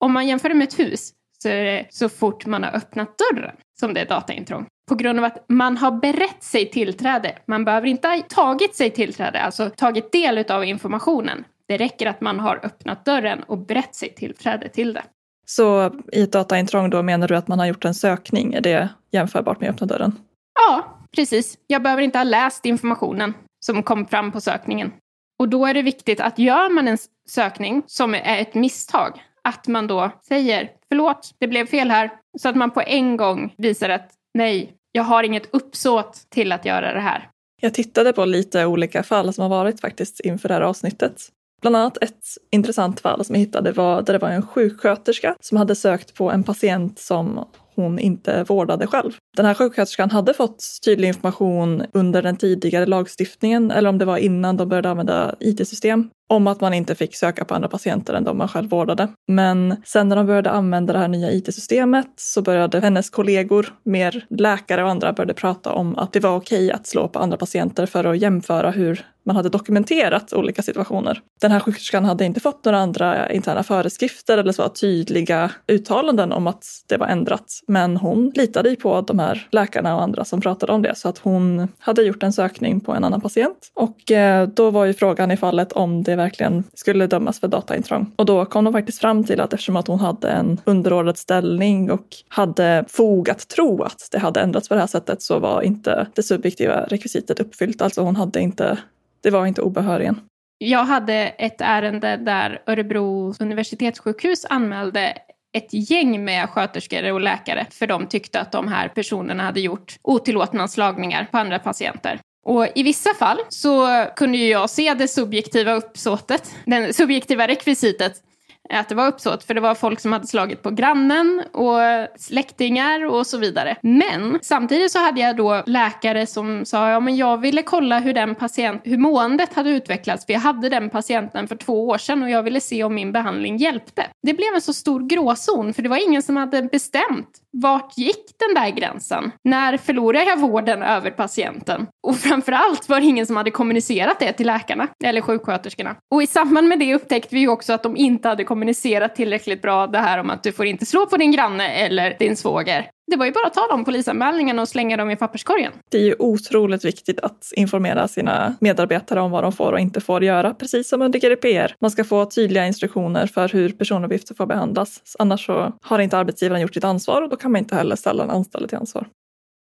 Om 0.00 0.12
man 0.12 0.26
jämför 0.26 0.48
det 0.48 0.54
med 0.54 0.68
ett 0.68 0.78
hus 0.78 1.12
så 1.42 1.48
är 1.48 1.64
det 1.64 1.86
så 1.90 2.08
fort 2.08 2.46
man 2.46 2.62
har 2.62 2.76
öppnat 2.76 3.18
dörren 3.18 3.56
som 3.80 3.94
det 3.94 4.00
är 4.00 4.06
dataintrång. 4.06 4.66
På 4.88 4.94
grund 4.94 5.18
av 5.18 5.24
att 5.24 5.44
man 5.48 5.76
har 5.76 5.90
berett 5.90 6.42
sig 6.42 6.70
tillträde. 6.70 7.38
Man 7.46 7.64
behöver 7.64 7.86
inte 7.86 8.08
ha 8.08 8.22
tagit 8.28 8.74
sig 8.74 8.90
tillträde, 8.90 9.40
alltså 9.40 9.70
tagit 9.70 10.12
del 10.12 10.38
av 10.38 10.64
informationen. 10.64 11.44
Det 11.68 11.76
räcker 11.76 12.06
att 12.06 12.20
man 12.20 12.40
har 12.40 12.60
öppnat 12.62 13.04
dörren 13.04 13.42
och 13.42 13.58
berett 13.58 13.94
sig 13.94 14.14
tillträde 14.14 14.68
till 14.68 14.92
det. 14.92 15.02
Så 15.46 15.94
i 16.12 16.22
ett 16.22 16.32
dataintrång 16.32 16.90
då 16.90 17.02
menar 17.02 17.28
du 17.28 17.36
att 17.36 17.48
man 17.48 17.58
har 17.58 17.66
gjort 17.66 17.84
en 17.84 17.94
sökning? 17.94 18.54
Är 18.54 18.60
det 18.60 18.88
jämförbart 19.10 19.60
med 19.60 19.70
öppna 19.70 19.86
dörren? 19.86 20.18
Ja, 20.54 20.98
precis. 21.16 21.58
Jag 21.66 21.82
behöver 21.82 22.02
inte 22.02 22.18
ha 22.18 22.24
läst 22.24 22.66
informationen 22.66 23.34
som 23.66 23.82
kom 23.82 24.06
fram 24.06 24.32
på 24.32 24.40
sökningen. 24.40 24.92
Och 25.38 25.48
då 25.48 25.66
är 25.66 25.74
det 25.74 25.82
viktigt 25.82 26.20
att 26.20 26.38
gör 26.38 26.70
man 26.70 26.88
en 26.88 26.98
sökning 27.28 27.82
som 27.86 28.14
är 28.14 28.40
ett 28.40 28.54
misstag, 28.54 29.22
att 29.42 29.68
man 29.68 29.86
då 29.86 30.10
säger 30.28 30.70
förlåt, 30.88 31.34
det 31.38 31.48
blev 31.48 31.66
fel 31.66 31.90
här. 31.90 32.10
Så 32.38 32.48
att 32.48 32.56
man 32.56 32.70
på 32.70 32.80
en 32.80 33.16
gång 33.16 33.54
visar 33.58 33.88
att 33.88 34.10
nej, 34.34 34.72
jag 34.92 35.02
har 35.02 35.22
inget 35.22 35.54
uppsåt 35.54 36.26
till 36.30 36.52
att 36.52 36.64
göra 36.64 36.94
det 36.94 37.00
här. 37.00 37.30
Jag 37.60 37.74
tittade 37.74 38.12
på 38.12 38.24
lite 38.24 38.66
olika 38.66 39.02
fall 39.02 39.32
som 39.32 39.42
har 39.42 39.48
varit 39.48 39.80
faktiskt 39.80 40.20
inför 40.20 40.48
det 40.48 40.54
här 40.54 40.60
avsnittet. 40.60 41.28
Bland 41.66 41.76
annat 41.76 41.98
ett 42.00 42.24
intressant 42.50 43.00
fall 43.00 43.24
som 43.24 43.34
jag 43.34 43.40
hittade 43.40 43.72
var 43.72 44.02
där 44.02 44.12
det 44.12 44.18
var 44.18 44.28
en 44.28 44.46
sjuksköterska 44.46 45.36
som 45.40 45.58
hade 45.58 45.74
sökt 45.74 46.14
på 46.14 46.30
en 46.30 46.42
patient 46.42 46.98
som 46.98 47.44
hon 47.74 47.98
inte 47.98 48.44
vårdade 48.44 48.86
själv. 48.86 49.12
Den 49.36 49.46
här 49.46 49.54
sjuksköterskan 49.54 50.10
hade 50.10 50.34
fått 50.34 50.64
tydlig 50.84 51.08
information 51.08 51.82
under 51.92 52.22
den 52.22 52.36
tidigare 52.36 52.86
lagstiftningen 52.86 53.70
eller 53.70 53.88
om 53.88 53.98
det 53.98 54.04
var 54.04 54.16
innan 54.16 54.56
de 54.56 54.68
började 54.68 54.90
använda 54.90 55.34
IT-system 55.40 56.10
om 56.28 56.46
att 56.46 56.60
man 56.60 56.74
inte 56.74 56.94
fick 56.94 57.16
söka 57.16 57.44
på 57.44 57.54
andra 57.54 57.68
patienter 57.68 58.14
än 58.14 58.24
de 58.24 58.38
man 58.38 58.48
själv 58.48 58.70
vårdade. 58.70 59.08
Men 59.26 59.76
sen 59.84 60.08
när 60.08 60.16
de 60.16 60.26
började 60.26 60.50
använda 60.50 60.92
det 60.92 60.98
här 60.98 61.08
nya 61.08 61.32
IT-systemet 61.32 62.06
så 62.16 62.42
började 62.42 62.80
hennes 62.80 63.10
kollegor, 63.10 63.74
mer 63.82 64.26
läkare 64.30 64.84
och 64.84 64.90
andra, 64.90 65.12
började 65.12 65.34
prata 65.34 65.72
om 65.72 65.98
att 65.98 66.12
det 66.12 66.20
var 66.20 66.36
okej 66.36 66.72
att 66.72 66.86
slå 66.86 67.08
på 67.08 67.18
andra 67.18 67.36
patienter 67.36 67.86
för 67.86 68.04
att 68.04 68.18
jämföra 68.18 68.70
hur 68.70 69.04
man 69.26 69.36
hade 69.36 69.48
dokumenterat 69.48 70.32
olika 70.32 70.62
situationer. 70.62 71.20
Den 71.40 71.52
här 71.52 71.60
sjuksköterskan 71.60 72.04
hade 72.04 72.24
inte 72.24 72.40
fått 72.40 72.64
några 72.64 72.78
andra 72.78 73.32
interna 73.32 73.62
föreskrifter 73.62 74.38
eller 74.38 74.52
så 74.52 74.68
tydliga 74.68 75.50
uttalanden 75.66 76.32
om 76.32 76.46
att 76.46 76.64
det 76.88 76.96
var 76.96 77.06
ändrat. 77.06 77.60
Men 77.66 77.96
hon 77.96 78.32
litade 78.34 78.70
ju 78.70 78.76
på 78.76 79.00
de 79.00 79.18
här 79.18 79.48
läkarna 79.50 79.96
och 79.96 80.02
andra 80.02 80.24
som 80.24 80.40
pratade 80.40 80.72
om 80.72 80.82
det 80.82 80.94
så 80.94 81.08
att 81.08 81.18
hon 81.18 81.68
hade 81.78 82.02
gjort 82.02 82.22
en 82.22 82.32
sökning 82.32 82.80
på 82.80 82.92
en 82.92 83.04
annan 83.04 83.20
patient. 83.20 83.70
Och 83.74 84.12
eh, 84.12 84.48
då 84.48 84.70
var 84.70 84.84
ju 84.84 84.94
frågan 84.94 85.30
i 85.30 85.36
fallet 85.36 85.72
om 85.72 86.02
det 86.02 86.15
det 86.16 86.22
verkligen 86.22 86.64
skulle 86.74 87.06
dömas 87.06 87.40
för 87.40 87.48
dataintrång. 87.48 88.12
Och 88.16 88.26
då 88.26 88.44
kom 88.44 88.64
de 88.64 88.72
faktiskt 88.72 89.00
fram 89.00 89.24
till 89.24 89.40
att 89.40 89.52
eftersom 89.52 89.76
att 89.76 89.86
hon 89.86 90.00
hade 90.00 90.30
en 90.30 90.60
underordnad 90.64 91.18
ställning 91.18 91.90
och 91.90 92.06
hade 92.28 92.84
fog 92.88 93.30
att 93.30 93.48
tro 93.48 93.82
att 93.82 94.08
det 94.12 94.18
hade 94.18 94.40
ändrats 94.40 94.68
på 94.68 94.74
det 94.74 94.80
här 94.80 94.86
sättet 94.86 95.22
så 95.22 95.38
var 95.38 95.62
inte 95.62 96.06
det 96.14 96.22
subjektiva 96.22 96.80
rekvisitet 96.80 97.40
uppfyllt. 97.40 97.82
Alltså 97.82 98.02
hon 98.02 98.16
hade 98.16 98.40
inte 98.40 98.78
det 99.22 99.30
var 99.30 99.46
inte 99.46 99.62
obehörigen. 99.62 100.20
Jag 100.58 100.84
hade 100.84 101.14
ett 101.14 101.60
ärende 101.60 102.16
där 102.16 102.62
Örebro 102.66 103.34
universitetssjukhus 103.40 104.46
anmälde 104.50 105.18
ett 105.56 105.90
gäng 105.90 106.24
med 106.24 106.50
sköterskor 106.50 107.12
och 107.12 107.20
läkare 107.20 107.66
för 107.70 107.86
de 107.86 108.06
tyckte 108.06 108.40
att 108.40 108.52
de 108.52 108.68
här 108.68 108.88
personerna 108.88 109.42
hade 109.42 109.60
gjort 109.60 109.96
otillåtna 110.02 110.68
slagningar 110.68 111.28
på 111.30 111.38
andra 111.38 111.58
patienter. 111.58 112.20
Och 112.46 112.66
i 112.74 112.82
vissa 112.82 113.14
fall 113.14 113.38
så 113.48 114.04
kunde 114.16 114.38
ju 114.38 114.48
jag 114.48 114.70
se 114.70 114.94
det 114.94 115.08
subjektiva 115.08 115.74
uppsåtet, 115.74 116.54
det 116.64 116.96
subjektiva 116.96 117.48
rekvisitet 117.48 118.22
att 118.70 118.88
det 118.88 118.94
var 118.94 119.08
uppsåt, 119.08 119.44
för 119.44 119.54
det 119.54 119.60
var 119.60 119.74
folk 119.74 120.00
som 120.00 120.12
hade 120.12 120.26
slagit 120.26 120.62
på 120.62 120.70
grannen 120.70 121.42
och 121.52 121.78
släktingar 122.16 123.04
och 123.04 123.26
så 123.26 123.38
vidare. 123.38 123.76
Men 123.80 124.38
samtidigt 124.42 124.92
så 124.92 124.98
hade 124.98 125.20
jag 125.20 125.36
då 125.36 125.62
läkare 125.66 126.26
som 126.26 126.64
sa, 126.64 126.90
ja 126.90 127.00
men 127.00 127.16
jag 127.16 127.38
ville 127.40 127.62
kolla 127.62 127.98
hur 127.98 128.14
den 128.14 128.34
patient, 128.34 128.82
hur 128.84 128.98
måendet 128.98 129.54
hade 129.54 129.70
utvecklats, 129.70 130.26
för 130.26 130.32
jag 130.32 130.40
hade 130.40 130.68
den 130.68 130.90
patienten 130.90 131.48
för 131.48 131.56
två 131.56 131.88
år 131.88 131.98
sedan 131.98 132.22
och 132.22 132.30
jag 132.30 132.42
ville 132.42 132.60
se 132.60 132.84
om 132.84 132.94
min 132.94 133.12
behandling 133.12 133.56
hjälpte. 133.56 134.06
Det 134.22 134.34
blev 134.34 134.54
en 134.54 134.60
så 134.60 134.72
stor 134.72 135.08
gråzon, 135.08 135.74
för 135.74 135.82
det 135.82 135.88
var 135.88 136.08
ingen 136.08 136.22
som 136.22 136.36
hade 136.36 136.62
bestämt 136.62 137.40
vart 137.62 137.98
gick 137.98 138.24
den 138.38 138.54
där 138.54 138.70
gränsen? 138.70 139.32
När 139.44 139.76
förlorade 139.76 140.24
jag 140.24 140.40
vården 140.40 140.82
över 140.82 141.10
patienten? 141.10 141.86
Och 142.06 142.16
framförallt 142.16 142.88
var 142.88 143.00
det 143.00 143.06
ingen 143.06 143.26
som 143.26 143.36
hade 143.36 143.50
kommunicerat 143.50 144.20
det 144.20 144.32
till 144.32 144.46
läkarna 144.46 144.88
eller 145.04 145.20
sjuksköterskorna. 145.20 145.96
Och 146.14 146.22
i 146.22 146.26
samband 146.26 146.68
med 146.68 146.78
det 146.78 146.94
upptäckte 146.94 147.34
vi 147.34 147.40
ju 147.40 147.48
också 147.48 147.72
att 147.72 147.82
de 147.82 147.96
inte 147.96 148.28
hade 148.28 148.44
kommunicerat 148.56 149.14
tillräckligt 149.14 149.62
bra 149.62 149.86
det 149.86 149.98
här 149.98 150.18
om 150.18 150.30
att 150.30 150.42
du 150.42 150.52
får 150.52 150.66
inte 150.66 150.86
slå 150.86 151.06
på 151.06 151.16
din 151.16 151.32
granne 151.32 151.68
eller 151.68 152.16
din 152.18 152.36
svåger. 152.36 152.90
Det 153.10 153.16
var 153.16 153.26
ju 153.26 153.32
bara 153.32 153.46
att 153.46 153.54
ta 153.54 153.66
de 153.70 153.84
polisanmälningarna 153.84 154.62
och 154.62 154.68
slänga 154.68 154.96
dem 154.96 155.10
i 155.10 155.16
papperskorgen. 155.16 155.72
Det 155.90 155.98
är 155.98 156.02
ju 156.02 156.14
otroligt 156.18 156.84
viktigt 156.84 157.20
att 157.20 157.52
informera 157.56 158.08
sina 158.08 158.54
medarbetare 158.60 159.20
om 159.20 159.30
vad 159.30 159.44
de 159.44 159.52
får 159.52 159.72
och 159.72 159.80
inte 159.80 160.00
får 160.00 160.24
göra, 160.24 160.54
precis 160.54 160.88
som 160.88 161.02
under 161.02 161.18
GDPR. 161.18 161.74
Man 161.80 161.90
ska 161.90 162.04
få 162.04 162.24
tydliga 162.24 162.66
instruktioner 162.66 163.26
för 163.26 163.48
hur 163.48 163.68
personuppgifter 163.68 164.34
får 164.34 164.46
behandlas. 164.46 165.02
Annars 165.18 165.46
så 165.46 165.72
har 165.82 165.98
inte 165.98 166.18
arbetsgivaren 166.18 166.62
gjort 166.62 166.74
sitt 166.74 166.84
ansvar 166.84 167.22
och 167.22 167.28
då 167.28 167.36
kan 167.36 167.52
man 167.52 167.58
inte 167.58 167.74
heller 167.74 167.96
ställa 167.96 168.24
en 168.24 168.30
anställd 168.30 168.68
till 168.68 168.78
ansvar. 168.78 169.06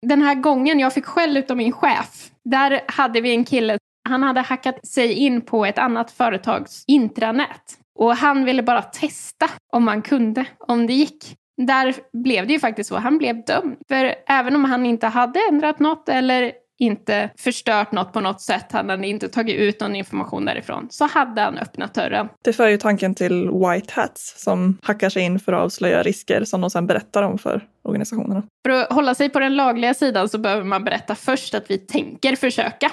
Den 0.06 0.22
här 0.22 0.34
gången 0.34 0.78
jag 0.78 0.92
fick 0.92 1.06
skäll 1.06 1.36
utav 1.36 1.56
min 1.56 1.72
chef, 1.72 2.30
där 2.44 2.80
hade 2.86 3.20
vi 3.20 3.30
en 3.30 3.44
kille, 3.44 3.78
han 4.08 4.22
hade 4.22 4.40
hackat 4.40 4.86
sig 4.86 5.12
in 5.12 5.40
på 5.40 5.66
ett 5.66 5.78
annat 5.78 6.10
företags 6.10 6.84
intranät. 6.86 7.78
Och 8.02 8.16
han 8.16 8.44
ville 8.44 8.62
bara 8.62 8.82
testa 8.82 9.50
om 9.72 9.84
man 9.84 10.02
kunde, 10.02 10.46
om 10.58 10.86
det 10.86 10.92
gick. 10.92 11.36
Där 11.66 11.94
blev 12.12 12.46
det 12.46 12.52
ju 12.52 12.60
faktiskt 12.60 12.88
så, 12.88 12.96
han 12.96 13.18
blev 13.18 13.44
dömd. 13.44 13.76
För 13.88 14.14
även 14.26 14.56
om 14.56 14.64
han 14.64 14.86
inte 14.86 15.06
hade 15.06 15.40
ändrat 15.50 15.78
något 15.78 16.08
eller 16.08 16.52
inte 16.78 17.30
förstört 17.38 17.92
något 17.92 18.12
på 18.12 18.20
något 18.20 18.40
sätt, 18.40 18.72
han 18.72 18.88
hade 18.88 19.06
inte 19.06 19.28
tagit 19.28 19.56
ut 19.56 19.80
någon 19.80 19.96
information 19.96 20.44
därifrån, 20.44 20.86
så 20.90 21.06
hade 21.06 21.40
han 21.40 21.58
öppnat 21.58 21.94
dörren. 21.94 22.28
Det 22.44 22.52
för 22.52 22.68
ju 22.68 22.76
tanken 22.76 23.14
till 23.14 23.50
White 23.50 23.92
Hats 23.94 24.42
som 24.44 24.78
hackar 24.82 25.08
sig 25.08 25.22
in 25.22 25.40
för 25.40 25.52
att 25.52 25.60
avslöja 25.60 26.02
risker 26.02 26.44
som 26.44 26.60
de 26.60 26.70
sedan 26.70 26.86
berättar 26.86 27.22
om 27.22 27.38
för 27.38 27.64
organisationerna. 27.84 28.42
För 28.66 28.70
att 28.70 28.92
hålla 28.92 29.14
sig 29.14 29.28
på 29.28 29.38
den 29.38 29.56
lagliga 29.56 29.94
sidan 29.94 30.28
så 30.28 30.38
behöver 30.38 30.64
man 30.64 30.84
berätta 30.84 31.14
först 31.14 31.54
att 31.54 31.70
vi 31.70 31.78
tänker 31.78 32.36
försöka. 32.36 32.92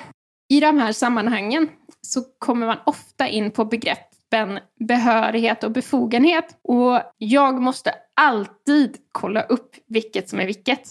I 0.49 0.59
de 0.59 0.77
här 0.77 0.91
sammanhangen 0.91 1.69
så 2.01 2.21
kommer 2.39 2.67
man 2.67 2.77
ofta 2.85 3.27
in 3.27 3.51
på 3.51 3.65
begrepp 3.65 4.08
begreppen 4.29 4.59
behörighet 4.79 5.63
och 5.63 5.71
befogenhet. 5.71 6.57
Och 6.61 7.01
jag 7.17 7.61
måste 7.61 7.93
alltid 8.15 8.97
kolla 9.11 9.41
upp 9.41 9.75
vilket 9.87 10.29
som 10.29 10.39
är 10.39 10.45
vilket. 10.45 10.81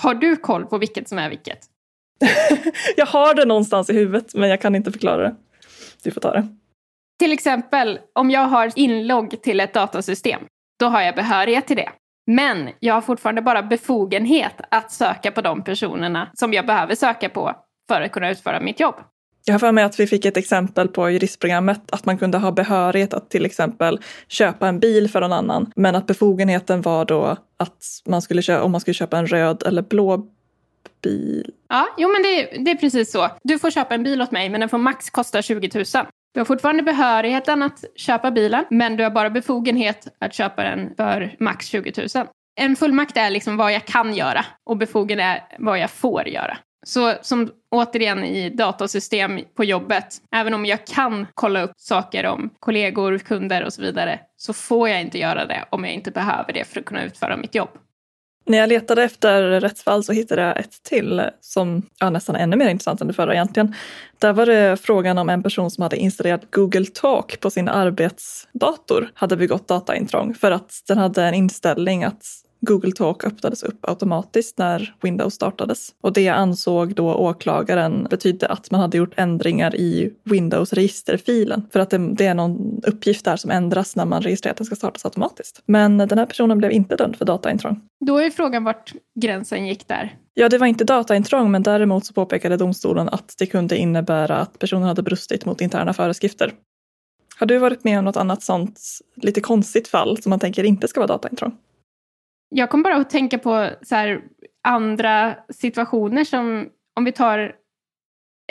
Har 0.00 0.14
du 0.14 0.36
koll 0.36 0.66
på 0.66 0.78
vilket 0.78 1.08
som 1.08 1.18
är 1.18 1.28
vilket? 1.28 1.58
jag 2.96 3.06
har 3.06 3.34
det 3.34 3.44
någonstans 3.44 3.90
i 3.90 3.92
huvudet 3.92 4.34
men 4.34 4.48
jag 4.48 4.60
kan 4.60 4.74
inte 4.74 4.92
förklara 4.92 5.22
det. 5.22 5.36
Du 6.02 6.10
får 6.10 6.20
ta 6.20 6.32
det. 6.32 6.48
Till 7.18 7.32
exempel 7.32 7.98
om 8.12 8.30
jag 8.30 8.46
har 8.46 8.72
inlogg 8.76 9.42
till 9.42 9.60
ett 9.60 9.74
datasystem, 9.74 10.40
då 10.80 10.86
har 10.86 11.00
jag 11.00 11.14
behörighet 11.14 11.66
till 11.66 11.76
det. 11.76 11.90
Men 12.26 12.70
jag 12.80 12.94
har 12.94 13.00
fortfarande 13.00 13.42
bara 13.42 13.62
befogenhet 13.62 14.60
att 14.70 14.92
söka 14.92 15.30
på 15.30 15.40
de 15.40 15.64
personerna 15.64 16.30
som 16.34 16.52
jag 16.52 16.66
behöver 16.66 16.94
söka 16.94 17.28
på 17.28 17.56
för 17.88 18.00
att 18.00 18.12
kunna 18.12 18.30
utföra 18.30 18.60
mitt 18.60 18.80
jobb. 18.80 18.94
Jag 19.46 19.54
har 19.54 19.58
för 19.58 19.72
mig 19.72 19.84
att 19.84 20.00
vi 20.00 20.06
fick 20.06 20.24
ett 20.24 20.36
exempel 20.36 20.88
på 20.88 21.10
juristprogrammet 21.10 21.80
att 21.92 22.06
man 22.06 22.18
kunde 22.18 22.38
ha 22.38 22.52
behörighet 22.52 23.14
att 23.14 23.30
till 23.30 23.46
exempel 23.46 24.00
köpa 24.28 24.68
en 24.68 24.80
bil 24.80 25.10
för 25.10 25.20
någon 25.20 25.32
annan. 25.32 25.72
Men 25.76 25.94
att 25.94 26.06
befogenheten 26.06 26.82
var 26.82 27.04
då 27.04 27.36
att 27.56 27.84
man 28.06 28.22
skulle 28.22 28.42
köpa, 28.42 28.62
om 28.64 28.72
man 28.72 28.80
skulle 28.80 28.94
köpa 28.94 29.18
en 29.18 29.26
röd 29.26 29.62
eller 29.66 29.82
blå 29.82 30.26
bil. 31.02 31.50
Ja, 31.68 31.86
jo 31.98 32.08
men 32.08 32.22
det, 32.22 32.64
det 32.64 32.70
är 32.70 32.74
precis 32.74 33.12
så. 33.12 33.28
Du 33.42 33.58
får 33.58 33.70
köpa 33.70 33.94
en 33.94 34.02
bil 34.02 34.22
åt 34.22 34.30
mig 34.30 34.48
men 34.48 34.60
den 34.60 34.68
får 34.68 34.78
max 34.78 35.10
kosta 35.10 35.42
20 35.42 35.70
000. 35.74 35.84
Du 36.34 36.40
har 36.40 36.44
fortfarande 36.44 36.82
behörigheten 36.82 37.62
att 37.62 37.84
köpa 37.96 38.30
bilen 38.30 38.64
men 38.70 38.96
du 38.96 39.02
har 39.02 39.10
bara 39.10 39.30
befogenhet 39.30 40.08
att 40.20 40.34
köpa 40.34 40.62
den 40.62 40.94
för 40.96 41.36
max 41.38 41.66
20 41.66 41.92
000. 42.14 42.26
En 42.60 42.76
fullmakt 42.76 43.16
är 43.16 43.30
liksom 43.30 43.56
vad 43.56 43.72
jag 43.72 43.84
kan 43.84 44.14
göra 44.14 44.44
och 44.64 44.76
befogen 44.76 45.20
är 45.20 45.42
vad 45.58 45.78
jag 45.78 45.90
får 45.90 46.28
göra. 46.28 46.58
Så 46.84 47.14
som 47.22 47.50
återigen 47.70 48.24
i 48.24 48.50
datasystem 48.50 49.40
på 49.56 49.64
jobbet, 49.64 50.16
även 50.34 50.54
om 50.54 50.66
jag 50.66 50.86
kan 50.86 51.26
kolla 51.34 51.62
upp 51.62 51.72
saker 51.76 52.26
om 52.26 52.50
kollegor, 52.60 53.18
kunder 53.18 53.64
och 53.64 53.72
så 53.72 53.82
vidare, 53.82 54.20
så 54.36 54.52
får 54.52 54.88
jag 54.88 55.00
inte 55.00 55.18
göra 55.18 55.46
det 55.46 55.64
om 55.70 55.84
jag 55.84 55.94
inte 55.94 56.10
behöver 56.10 56.52
det 56.52 56.64
för 56.64 56.80
att 56.80 56.86
kunna 56.86 57.04
utföra 57.04 57.36
mitt 57.36 57.54
jobb. 57.54 57.70
När 58.46 58.58
jag 58.58 58.68
letade 58.68 59.02
efter 59.02 59.60
rättsfall 59.60 60.04
så 60.04 60.12
hittade 60.12 60.42
jag 60.42 60.58
ett 60.58 60.82
till 60.82 61.22
som 61.40 61.82
ja, 61.98 62.10
nästan 62.10 62.36
ännu 62.36 62.56
mer 62.56 62.68
intressant 62.68 63.00
än 63.00 63.06
det 63.06 63.12
förra 63.12 63.34
egentligen. 63.34 63.74
Där 64.18 64.32
var 64.32 64.46
det 64.46 64.76
frågan 64.80 65.18
om 65.18 65.28
en 65.28 65.42
person 65.42 65.70
som 65.70 65.82
hade 65.82 65.96
installerat 65.96 66.50
Google 66.50 66.86
Talk 66.86 67.40
på 67.40 67.50
sin 67.50 67.68
arbetsdator 67.68 69.10
hade 69.14 69.36
begått 69.36 69.68
dataintrång 69.68 70.34
för 70.34 70.50
att 70.50 70.72
den 70.88 70.98
hade 70.98 71.24
en 71.24 71.34
inställning 71.34 72.04
att 72.04 72.43
Google 72.64 72.92
Talk 72.92 73.24
öppnades 73.24 73.62
upp 73.62 73.88
automatiskt 73.88 74.58
när 74.58 74.94
Windows 75.02 75.34
startades. 75.34 75.94
Och 76.00 76.12
det 76.12 76.28
ansåg 76.28 76.94
då 76.94 77.14
åklagaren 77.14 78.06
betydde 78.10 78.48
att 78.48 78.70
man 78.70 78.80
hade 78.80 78.98
gjort 78.98 79.12
ändringar 79.16 79.76
i 79.76 80.12
Windows 80.24 80.72
registerfilen. 80.72 81.68
För 81.72 81.80
att 81.80 81.90
det, 81.90 81.98
det 81.98 82.26
är 82.26 82.34
någon 82.34 82.80
uppgift 82.86 83.24
där 83.24 83.36
som 83.36 83.50
ändras 83.50 83.96
när 83.96 84.04
man 84.04 84.22
registrerar 84.22 84.52
att 84.52 84.58
den 84.58 84.66
ska 84.66 84.76
startas 84.76 85.04
automatiskt. 85.04 85.62
Men 85.66 85.98
den 85.98 86.18
här 86.18 86.26
personen 86.26 86.58
blev 86.58 86.72
inte 86.72 86.96
dömd 86.96 87.16
för 87.16 87.24
dataintrång. 87.24 87.80
Då 88.06 88.18
är 88.18 88.30
frågan 88.30 88.64
vart 88.64 88.92
gränsen 89.20 89.66
gick 89.66 89.88
där. 89.88 90.16
Ja, 90.34 90.48
det 90.48 90.58
var 90.58 90.66
inte 90.66 90.84
dataintrång, 90.84 91.50
men 91.50 91.62
däremot 91.62 92.06
så 92.06 92.12
påpekade 92.12 92.56
domstolen 92.56 93.08
att 93.08 93.34
det 93.38 93.46
kunde 93.46 93.76
innebära 93.76 94.36
att 94.36 94.58
personen 94.58 94.82
hade 94.82 95.02
brustit 95.02 95.44
mot 95.44 95.60
interna 95.60 95.92
föreskrifter. 95.92 96.52
Har 97.38 97.46
du 97.46 97.58
varit 97.58 97.84
med 97.84 97.98
om 97.98 98.04
något 98.04 98.16
annat 98.16 98.42
sånt 98.42 98.80
lite 99.14 99.40
konstigt 99.40 99.88
fall 99.88 100.22
som 100.22 100.30
man 100.30 100.40
tänker 100.40 100.64
inte 100.64 100.88
ska 100.88 101.00
vara 101.00 101.08
dataintrång? 101.08 101.52
Jag 102.56 102.70
kom 102.70 102.82
bara 102.82 102.96
att 102.96 103.10
tänka 103.10 103.38
på 103.38 103.70
så 103.82 103.94
här, 103.94 104.20
andra 104.68 105.36
situationer 105.48 106.24
som 106.24 106.68
om 106.96 107.04
vi 107.04 107.12
tar 107.12 107.54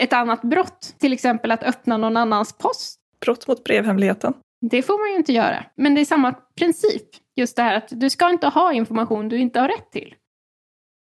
ett 0.02 0.12
annat 0.12 0.42
brott, 0.42 0.94
till 0.98 1.12
exempel 1.12 1.50
att 1.50 1.62
öppna 1.62 1.96
någon 1.96 2.16
annans 2.16 2.58
post. 2.58 3.00
Brott 3.20 3.48
mot 3.48 3.64
brevhemligheten. 3.64 4.34
Det 4.70 4.82
får 4.82 4.98
man 4.98 5.10
ju 5.10 5.16
inte 5.16 5.32
göra. 5.32 5.64
Men 5.76 5.94
det 5.94 6.00
är 6.00 6.04
samma 6.04 6.32
princip. 6.32 7.08
Just 7.36 7.56
det 7.56 7.62
här 7.62 7.76
att 7.76 7.88
du 7.90 8.10
ska 8.10 8.30
inte 8.30 8.46
ha 8.46 8.72
information 8.72 9.28
du 9.28 9.38
inte 9.38 9.60
har 9.60 9.68
rätt 9.68 9.90
till. 9.92 10.14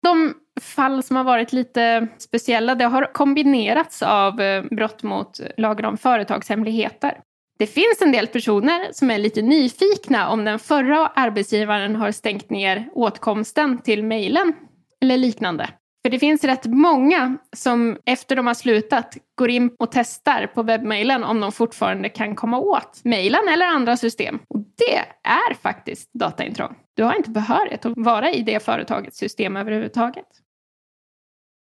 De 0.03 0.33
fall 0.61 1.03
som 1.03 1.15
har 1.15 1.23
varit 1.23 1.53
lite 1.53 2.07
speciella, 2.17 2.75
det 2.75 2.85
har 2.85 3.13
kombinerats 3.13 4.01
av 4.01 4.41
eh, 4.41 4.63
brott 4.71 5.03
mot 5.03 5.39
lagen 5.57 5.85
om 5.85 5.97
företagshemligheter. 5.97 7.21
Det 7.61 7.67
finns 7.67 8.01
en 8.01 8.11
del 8.11 8.27
personer 8.27 8.91
som 8.91 9.11
är 9.11 9.17
lite 9.17 9.41
nyfikna 9.41 10.29
om 10.29 10.45
den 10.45 10.59
förra 10.59 11.07
arbetsgivaren 11.07 11.95
har 11.95 12.11
stängt 12.11 12.49
ner 12.49 12.89
åtkomsten 12.93 13.81
till 13.81 14.03
mejlen 14.03 14.53
eller 15.01 15.17
liknande. 15.17 15.69
För 16.03 16.09
det 16.09 16.19
finns 16.19 16.43
rätt 16.43 16.65
många 16.65 17.37
som 17.55 17.97
efter 18.05 18.35
de 18.35 18.47
har 18.47 18.53
slutat 18.53 19.17
går 19.35 19.49
in 19.49 19.71
och 19.79 19.91
testar 19.91 20.47
på 20.47 20.63
webbmailen 20.63 21.23
om 21.23 21.39
de 21.39 21.51
fortfarande 21.51 22.09
kan 22.09 22.35
komma 22.35 22.59
åt 22.59 23.01
mailen 23.03 23.47
eller 23.53 23.65
andra 23.65 23.97
system. 23.97 24.39
Och 24.47 24.59
det 24.59 24.99
är 25.23 25.53
faktiskt 25.53 26.13
dataintrång. 26.13 26.75
Du 26.93 27.03
har 27.03 27.15
inte 27.15 27.29
behörighet 27.29 27.85
att 27.85 27.93
vara 27.95 28.31
i 28.31 28.41
det 28.41 28.63
företagets 28.63 29.17
system 29.17 29.57
överhuvudtaget. 29.57 30.27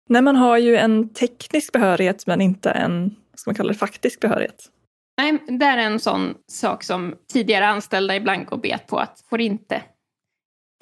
Nej, 0.09 0.21
man 0.21 0.35
har 0.35 0.57
ju 0.57 0.77
en 0.77 1.13
teknisk 1.13 1.73
behörighet 1.73 2.27
men 2.27 2.41
inte 2.41 2.71
en, 2.71 3.15
vad 3.31 3.39
ska 3.39 3.49
man 3.49 3.55
kalla 3.55 3.71
det, 3.71 3.77
faktisk 3.77 4.19
behörighet. 4.19 4.69
Nej, 5.19 5.37
det 5.47 5.65
är 5.65 5.77
en 5.77 5.99
sån 5.99 6.35
sak 6.47 6.83
som 6.83 7.15
tidigare 7.33 7.67
anställda 7.67 8.15
i 8.15 8.19
Blanco 8.19 8.57
bet 8.57 8.87
på 8.87 8.97
att 8.97 9.23
får 9.29 9.41
inte 9.41 9.81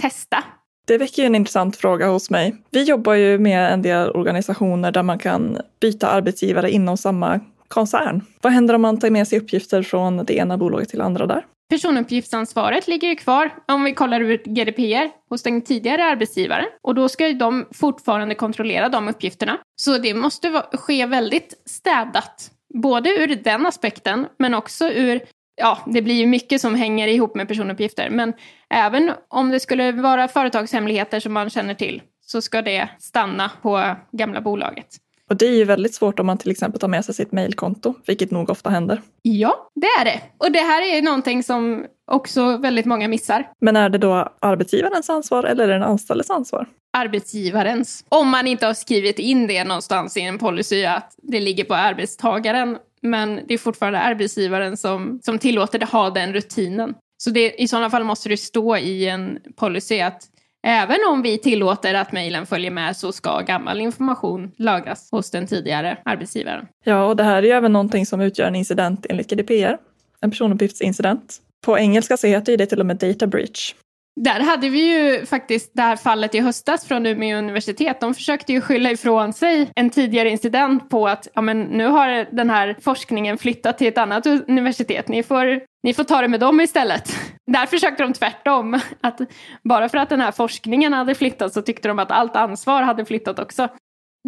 testa. 0.02 0.44
Det 0.88 0.98
väcker 0.98 1.22
ju 1.22 1.26
en 1.26 1.36
intressant 1.36 1.78
fråga 1.78 2.08
hos 2.08 2.30
mig. 2.30 2.56
Vi 2.72 2.84
jobbar 2.84 3.14
ju 3.14 3.40
med 3.40 3.74
en 3.74 3.82
del 3.82 4.10
organisationer 4.10 4.92
där 4.92 5.04
man 5.04 5.20
kan 5.20 5.58
byta 5.82 6.08
arbetsgivare 6.08 6.72
inom 6.72 6.98
samma 6.98 7.40
koncern. 7.68 8.22
Vad 8.42 8.54
händer 8.54 8.74
om 8.74 8.82
man 8.82 9.00
tar 9.00 9.10
med 9.10 9.28
sig 9.28 9.40
uppgifter 9.40 9.84
från 9.84 10.18
det 10.18 10.34
ena 10.34 10.58
bolaget 10.58 10.90
till 10.90 11.02
andra 11.02 11.26
där? 11.26 11.46
Personuppgiftsansvaret 11.70 12.88
ligger 12.88 13.08
ju 13.08 13.16
kvar, 13.16 13.50
om 13.68 13.84
vi 13.84 13.94
kollar 13.94 14.22
ur 14.22 14.38
GDPR, 14.46 15.10
hos 15.30 15.44
den 15.44 15.62
tidigare 15.62 16.04
arbetsgivaren. 16.04 16.66
Och 16.84 16.96
då 16.96 17.10
ska 17.10 17.28
ju 17.28 17.34
de 17.34 17.66
fortfarande 17.72 18.36
kontrollera 18.36 18.90
de 18.90 19.08
uppgifterna. 19.08 19.58
Så 19.82 19.98
det 19.98 20.14
måste 20.14 20.64
ske 20.74 21.06
väldigt 21.06 21.62
städat. 21.66 22.52
Både 22.74 23.10
ur 23.10 23.36
den 23.36 23.66
aspekten, 23.66 24.28
men 24.38 24.54
också 24.54 24.90
ur 24.90 25.22
ja, 25.58 25.78
det 25.86 26.02
blir 26.02 26.16
ju 26.16 26.26
mycket 26.26 26.62
som 26.62 26.76
hänger 26.76 27.08
ihop 27.08 27.36
med 27.36 27.48
personuppgifter. 27.48 28.10
Men 28.10 28.34
även 28.70 29.12
om 29.28 29.50
det 29.50 29.60
skulle 29.60 29.92
vara 29.92 30.28
företagshemligheter 30.28 31.20
som 31.20 31.34
man 31.34 31.50
känner 31.50 31.74
till 31.74 32.02
så 32.26 32.42
ska 32.42 32.62
det 32.62 32.90
stanna 33.00 33.52
på 33.62 33.96
gamla 34.12 34.42
bolaget. 34.42 34.88
Och 35.30 35.38
det 35.38 35.46
är 35.46 35.56
ju 35.56 35.64
väldigt 35.64 35.96
svårt 35.96 36.20
om 36.20 36.26
man 36.26 36.38
till 36.38 36.52
exempel 36.52 36.80
tar 36.80 36.88
med 36.88 37.06
sig 37.06 37.16
sitt 37.16 37.32
mejlkonto, 37.32 37.94
vilket 38.06 38.32
nog 38.32 38.50
ofta 38.50 38.70
händer. 38.70 39.02
Ja, 39.22 39.70
det 39.76 39.88
är 39.88 40.06
det. 40.06 40.22
Och 40.38 40.52
det 40.52 40.60
här 40.60 40.82
är 40.82 41.02
någonting 41.02 41.44
som 41.44 41.86
också 42.12 42.58
väldigt 42.58 42.86
många 42.86 43.08
missar. 43.08 43.50
Men 43.60 43.76
är 43.76 43.90
det 43.90 43.98
då 43.98 44.30
arbetsgivarens 44.42 45.10
ansvar 45.10 45.44
eller 45.44 45.64
är 45.64 45.68
det 45.68 45.74
den 45.74 45.84
anställdes 45.84 46.30
ansvar? 46.30 46.68
Arbetsgivarens. 46.98 48.06
Om 48.10 48.30
man 48.30 48.48
inte 48.48 48.66
har 48.66 48.74
skrivit 48.74 49.20
in 49.20 49.48
det 49.48 49.64
någonstans 49.64 50.18
i 50.18 50.22
en 50.22 50.38
policy 50.38 50.86
att 50.86 51.16
det 51.18 51.40
ligger 51.40 51.64
på 51.64 51.76
arbetstagaren. 51.76 52.78
Men 53.02 53.40
det 53.48 53.54
är 53.54 53.58
fortfarande 53.58 54.00
arbetsgivaren 54.00 54.78
som, 54.78 55.20
som 55.24 55.40
tillåter 55.40 55.80
det 55.80 55.86
ha 55.86 56.10
den 56.10 56.34
rutinen. 56.34 56.94
Så 57.18 57.30
det, 57.30 57.62
i 57.62 57.68
sådana 57.68 57.90
fall 57.90 58.04
måste 58.04 58.30
det 58.30 58.38
stå 58.38 58.78
i 58.78 59.10
en 59.10 59.40
policy 59.56 60.00
att 60.00 60.22
Även 60.64 60.98
om 61.10 61.22
vi 61.22 61.38
tillåter 61.38 61.94
att 61.94 62.12
mejlen 62.12 62.46
följer 62.46 62.72
med 62.72 62.98
så 62.98 63.12
ska 63.12 63.40
gammal 63.42 63.82
information 63.82 64.52
lagras 64.58 65.12
hos 65.12 65.32
den 65.32 65.48
tidigare 65.48 65.98
arbetsgivaren. 66.06 66.68
Ja, 66.84 67.06
och 67.06 67.16
det 67.16 67.24
här 67.24 67.38
är 67.38 67.42
ju 67.42 67.50
även 67.50 67.74
någonting 67.74 68.06
som 68.06 68.22
utgör 68.22 68.48
en 68.48 68.56
incident 68.56 69.06
enligt 69.10 69.30
GDPR, 69.30 69.78
en 70.22 70.32
personuppgiftsincident. 70.32 71.38
På 71.66 71.78
engelska 71.78 72.18
så 72.18 72.28
heter 72.28 72.58
det 72.58 72.66
till 72.66 72.80
och 72.80 72.86
med 72.86 72.98
data 72.98 73.28
breach. 73.28 73.76
Där 74.20 74.40
hade 74.40 74.70
vi 74.70 74.80
ju 74.80 75.26
faktiskt 75.26 75.72
det 75.74 75.82
här 75.82 75.96
fallet 75.96 76.36
i 76.36 76.40
höstas 76.40 76.86
från 76.86 77.06
Umeå 77.06 77.38
universitet. 77.38 78.00
De 78.00 78.14
försökte 78.14 78.54
ju 78.54 78.62
skylla 78.62 78.92
ifrån 78.92 79.34
sig 79.34 79.72
en 79.76 79.90
tidigare 79.90 80.30
incident 80.30 80.90
på 80.90 81.08
att 81.08 81.28
ja, 81.34 81.42
men 81.42 81.62
nu 81.62 81.86
har 81.86 82.36
den 82.36 82.50
här 82.50 82.76
forskningen 82.82 83.38
flyttat 83.38 83.78
till 83.78 83.88
ett 83.88 83.98
annat 83.98 84.26
universitet. 84.26 85.08
Ni 85.08 85.24
får, 85.24 85.62
ni 85.84 85.94
får 85.94 86.04
ta 86.04 86.22
det 86.22 86.28
med 86.28 86.40
dem 86.40 86.62
istället. 86.62 87.16
Där 87.52 87.66
försökte 87.66 88.04
de 88.04 88.14
tvärtom. 88.14 88.80
Att 89.02 89.22
bara 89.64 89.90
för 89.90 89.98
att 89.98 90.10
den 90.10 90.22
här 90.22 90.32
forskningen 90.32 90.94
hade 90.94 91.16
flyttat 91.16 91.54
så 91.54 91.62
tyckte 91.62 91.88
de 91.88 92.00
att 92.00 92.12
allt 92.12 92.36
ansvar 92.36 92.82
hade 92.82 93.06
flyttat 93.06 93.40
också. 93.40 93.68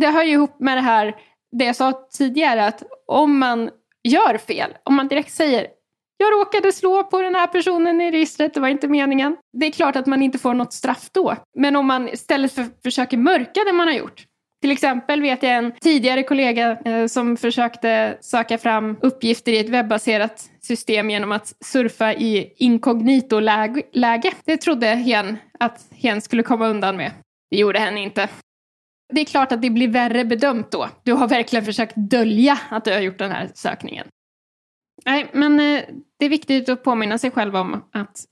Det 0.01 0.07
hör 0.07 0.23
ju 0.23 0.31
ihop 0.31 0.59
med 0.59 0.77
det 0.77 0.81
här, 0.81 1.15
det 1.57 1.65
jag 1.65 1.75
sa 1.75 2.07
tidigare, 2.17 2.65
att 2.65 2.83
om 3.07 3.39
man 3.39 3.69
gör 4.03 4.37
fel, 4.37 4.73
om 4.83 4.95
man 4.95 5.07
direkt 5.07 5.31
säger 5.31 5.67
jag 6.21 6.33
råkade 6.33 6.71
slå 6.71 7.03
på 7.03 7.21
den 7.21 7.35
här 7.35 7.47
personen 7.47 8.01
i 8.01 8.11
registret, 8.11 8.53
det 8.53 8.59
var 8.59 8.67
inte 8.67 8.87
meningen. 8.87 9.37
Det 9.57 9.65
är 9.65 9.71
klart 9.71 9.95
att 9.95 10.05
man 10.05 10.21
inte 10.21 10.37
får 10.37 10.53
något 10.53 10.73
straff 10.73 11.09
då. 11.11 11.35
Men 11.57 11.75
om 11.75 11.85
man 11.85 12.09
istället 12.09 12.53
för 12.53 12.65
försöker 12.83 13.17
mörka 13.17 13.63
det 13.65 13.73
man 13.73 13.87
har 13.87 13.95
gjort. 13.95 14.25
Till 14.61 14.71
exempel 14.71 15.21
vet 15.21 15.43
jag 15.43 15.53
en 15.53 15.71
tidigare 15.81 16.23
kollega 16.23 16.77
eh, 16.85 17.07
som 17.07 17.37
försökte 17.37 18.17
söka 18.21 18.57
fram 18.57 18.97
uppgifter 19.01 19.51
i 19.51 19.59
ett 19.59 19.69
webbaserat 19.69 20.49
system 20.61 21.09
genom 21.09 21.31
att 21.31 21.53
surfa 21.65 22.13
i 22.13 22.53
inkognito-läge. 22.57 24.33
Det 24.45 24.57
trodde 24.57 24.87
hen 24.87 25.37
att 25.59 25.87
hen 25.91 26.21
skulle 26.21 26.43
komma 26.43 26.67
undan 26.67 26.97
med. 26.97 27.11
Det 27.51 27.57
gjorde 27.57 27.79
hen 27.79 27.97
inte. 27.97 28.27
Det 29.13 29.21
är 29.21 29.25
klart 29.25 29.51
att 29.51 29.61
det 29.61 29.69
blir 29.69 29.87
värre 29.87 30.25
bedömt 30.25 30.71
då. 30.71 30.89
Du 31.03 31.13
har 31.13 31.27
verkligen 31.27 31.65
försökt 31.65 31.95
dölja 31.95 32.59
att 32.69 32.85
du 32.85 32.91
har 32.91 32.99
gjort 32.99 33.17
den 33.17 33.31
här 33.31 33.49
sökningen. 33.53 34.07
Nej, 35.05 35.29
men 35.33 35.59
eh, 35.59 35.83
det 36.17 36.25
är 36.25 36.29
viktigt 36.29 36.69
att 36.69 36.83
påminna 36.83 37.17
sig 37.17 37.31
själv 37.31 37.55
om 37.55 37.83
att 37.91 38.25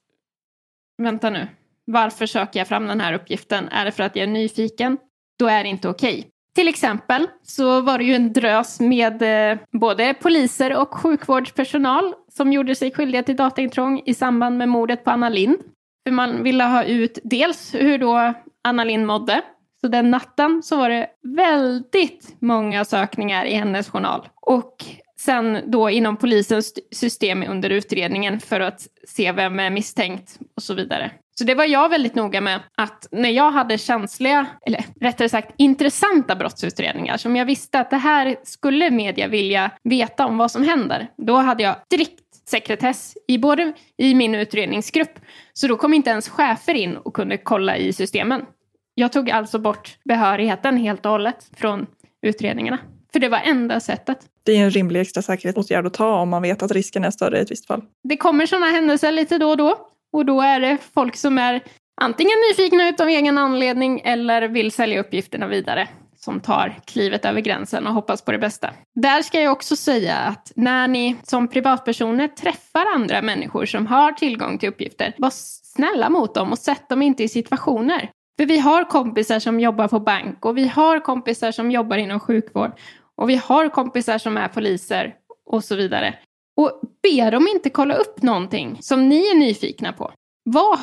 vänta 0.97 1.29
nu, 1.29 1.47
varför 1.85 2.25
söker 2.25 2.59
jag 2.59 2.67
fram 2.67 2.87
den 2.87 3.01
här 3.01 3.13
uppgiften? 3.13 3.67
Är 3.67 3.85
det 3.85 3.91
för 3.91 4.03
att 4.03 4.15
jag 4.15 4.23
är 4.23 4.27
nyfiken? 4.27 4.97
Då 5.39 5.47
är 5.47 5.63
det 5.63 5.69
inte 5.69 5.89
okej. 5.89 6.19
Okay. 6.19 6.31
Till 6.55 6.67
exempel 6.67 7.27
så 7.43 7.81
var 7.81 7.97
det 7.97 8.03
ju 8.03 8.13
en 8.13 8.33
drös 8.33 8.79
med 8.79 9.21
eh, 9.51 9.57
både 9.71 10.13
poliser 10.13 10.77
och 10.77 10.93
sjukvårdspersonal 10.93 12.13
som 12.31 12.53
gjorde 12.53 12.75
sig 12.75 12.91
skyldiga 12.91 13.23
till 13.23 13.35
dataintrång 13.35 14.01
i 14.05 14.13
samband 14.13 14.57
med 14.57 14.69
mordet 14.69 15.03
på 15.03 15.11
Anna 15.11 15.29
Lind. 15.29 15.57
För 16.05 16.11
man 16.11 16.43
ville 16.43 16.63
ha 16.63 16.83
ut 16.83 17.19
dels 17.23 17.75
hur 17.75 17.97
då 17.97 18.33
Anna 18.63 18.83
Lind 18.83 19.05
mådde. 19.05 19.41
Så 19.81 19.87
den 19.87 20.11
natten 20.11 20.63
så 20.63 20.77
var 20.77 20.89
det 20.89 21.07
väldigt 21.23 22.35
många 22.39 22.85
sökningar 22.85 23.45
i 23.45 23.53
hennes 23.53 23.89
journal. 23.89 24.29
Och 24.35 24.85
sen 25.19 25.59
då 25.65 25.89
inom 25.89 26.17
polisens 26.17 26.73
system 26.91 27.43
under 27.43 27.69
utredningen 27.69 28.39
för 28.39 28.59
att 28.59 28.87
se 29.07 29.31
vem 29.31 29.59
är 29.59 29.69
misstänkt 29.69 30.39
och 30.55 30.63
så 30.63 30.73
vidare. 30.73 31.11
Så 31.39 31.43
det 31.43 31.55
var 31.55 31.65
jag 31.65 31.89
väldigt 31.89 32.15
noga 32.15 32.41
med 32.41 32.59
att 32.77 33.07
när 33.11 33.29
jag 33.29 33.51
hade 33.51 33.77
känsliga, 33.77 34.45
eller 34.65 34.85
rättare 35.01 35.29
sagt 35.29 35.53
intressanta 35.57 36.35
brottsutredningar 36.35 37.17
som 37.17 37.35
jag 37.35 37.45
visste 37.45 37.79
att 37.79 37.89
det 37.89 37.97
här 37.97 38.35
skulle 38.43 38.91
media 38.91 39.27
vilja 39.27 39.71
veta 39.83 40.25
om 40.25 40.37
vad 40.37 40.51
som 40.51 40.63
händer. 40.63 41.07
Då 41.17 41.35
hade 41.35 41.63
jag 41.63 41.75
strikt 41.85 42.23
sekretess 42.49 43.17
i 43.27 43.37
både 43.37 43.73
i 43.97 44.15
min 44.15 44.35
utredningsgrupp. 44.35 45.19
Så 45.53 45.67
då 45.67 45.77
kom 45.77 45.93
inte 45.93 46.09
ens 46.09 46.29
chefer 46.29 46.73
in 46.73 46.97
och 46.97 47.13
kunde 47.13 47.37
kolla 47.37 47.77
i 47.77 47.93
systemen. 47.93 48.45
Jag 48.93 49.11
tog 49.11 49.31
alltså 49.31 49.59
bort 49.59 49.97
behörigheten 50.05 50.77
helt 50.77 51.05
och 51.05 51.11
hållet 51.11 51.49
från 51.55 51.87
utredningarna. 52.21 52.77
För 53.13 53.19
det 53.19 53.29
var 53.29 53.41
enda 53.43 53.79
sättet. 53.79 54.17
Det 54.43 54.51
är 54.51 54.63
en 54.63 54.71
rimlig 54.71 54.99
extra 54.99 55.21
säkerhetsåtgärd 55.21 55.85
att 55.85 55.93
ta 55.93 56.19
om 56.19 56.29
man 56.29 56.41
vet 56.41 56.63
att 56.63 56.71
risken 56.71 57.03
är 57.03 57.11
större 57.11 57.37
i 57.37 57.41
ett 57.41 57.51
visst 57.51 57.67
fall. 57.67 57.81
Det 58.03 58.17
kommer 58.17 58.45
sådana 58.45 58.65
händelser 58.65 59.11
lite 59.11 59.37
då 59.37 59.49
och 59.49 59.57
då. 59.57 59.77
Och 60.13 60.25
då 60.25 60.41
är 60.41 60.59
det 60.59 60.77
folk 60.93 61.15
som 61.15 61.37
är 61.37 61.63
antingen 62.01 62.37
nyfikna 62.49 62.89
utav 62.89 63.07
egen 63.07 63.37
anledning 63.37 64.01
eller 64.03 64.47
vill 64.47 64.71
sälja 64.71 64.99
uppgifterna 64.99 65.47
vidare 65.47 65.87
som 66.19 66.39
tar 66.39 66.79
klivet 66.85 67.25
över 67.25 67.41
gränsen 67.41 67.87
och 67.87 67.93
hoppas 67.93 68.21
på 68.21 68.31
det 68.31 68.37
bästa. 68.37 68.69
Där 68.95 69.21
ska 69.21 69.41
jag 69.41 69.51
också 69.51 69.75
säga 69.75 70.15
att 70.15 70.51
när 70.55 70.87
ni 70.87 71.15
som 71.23 71.47
privatpersoner 71.47 72.27
träffar 72.27 72.85
andra 72.95 73.21
människor 73.21 73.65
som 73.65 73.87
har 73.87 74.11
tillgång 74.11 74.57
till 74.57 74.69
uppgifter, 74.69 75.13
var 75.17 75.31
snälla 75.33 76.09
mot 76.09 76.35
dem 76.35 76.51
och 76.51 76.57
sätt 76.57 76.89
dem 76.89 77.01
inte 77.01 77.23
i 77.23 77.27
situationer. 77.27 78.09
För 78.37 78.45
vi 78.45 78.57
har 78.57 78.83
kompisar 78.83 79.39
som 79.39 79.59
jobbar 79.59 79.87
på 79.87 79.99
bank 79.99 80.45
och 80.45 80.57
vi 80.57 80.67
har 80.67 80.99
kompisar 80.99 81.51
som 81.51 81.71
jobbar 81.71 81.97
inom 81.97 82.19
sjukvård 82.19 82.71
och 83.15 83.29
vi 83.29 83.35
har 83.35 83.69
kompisar 83.69 84.17
som 84.17 84.37
är 84.37 84.47
poliser 84.47 85.15
och 85.45 85.63
så 85.63 85.75
vidare. 85.75 86.15
Och 86.57 86.81
be 87.03 87.29
dem 87.29 87.47
inte 87.55 87.69
kolla 87.69 87.95
upp 87.95 88.21
någonting 88.21 88.77
som 88.81 89.09
ni 89.09 89.27
är 89.27 89.35
nyfikna 89.35 89.93
på. 89.93 90.11
Var 90.45 90.79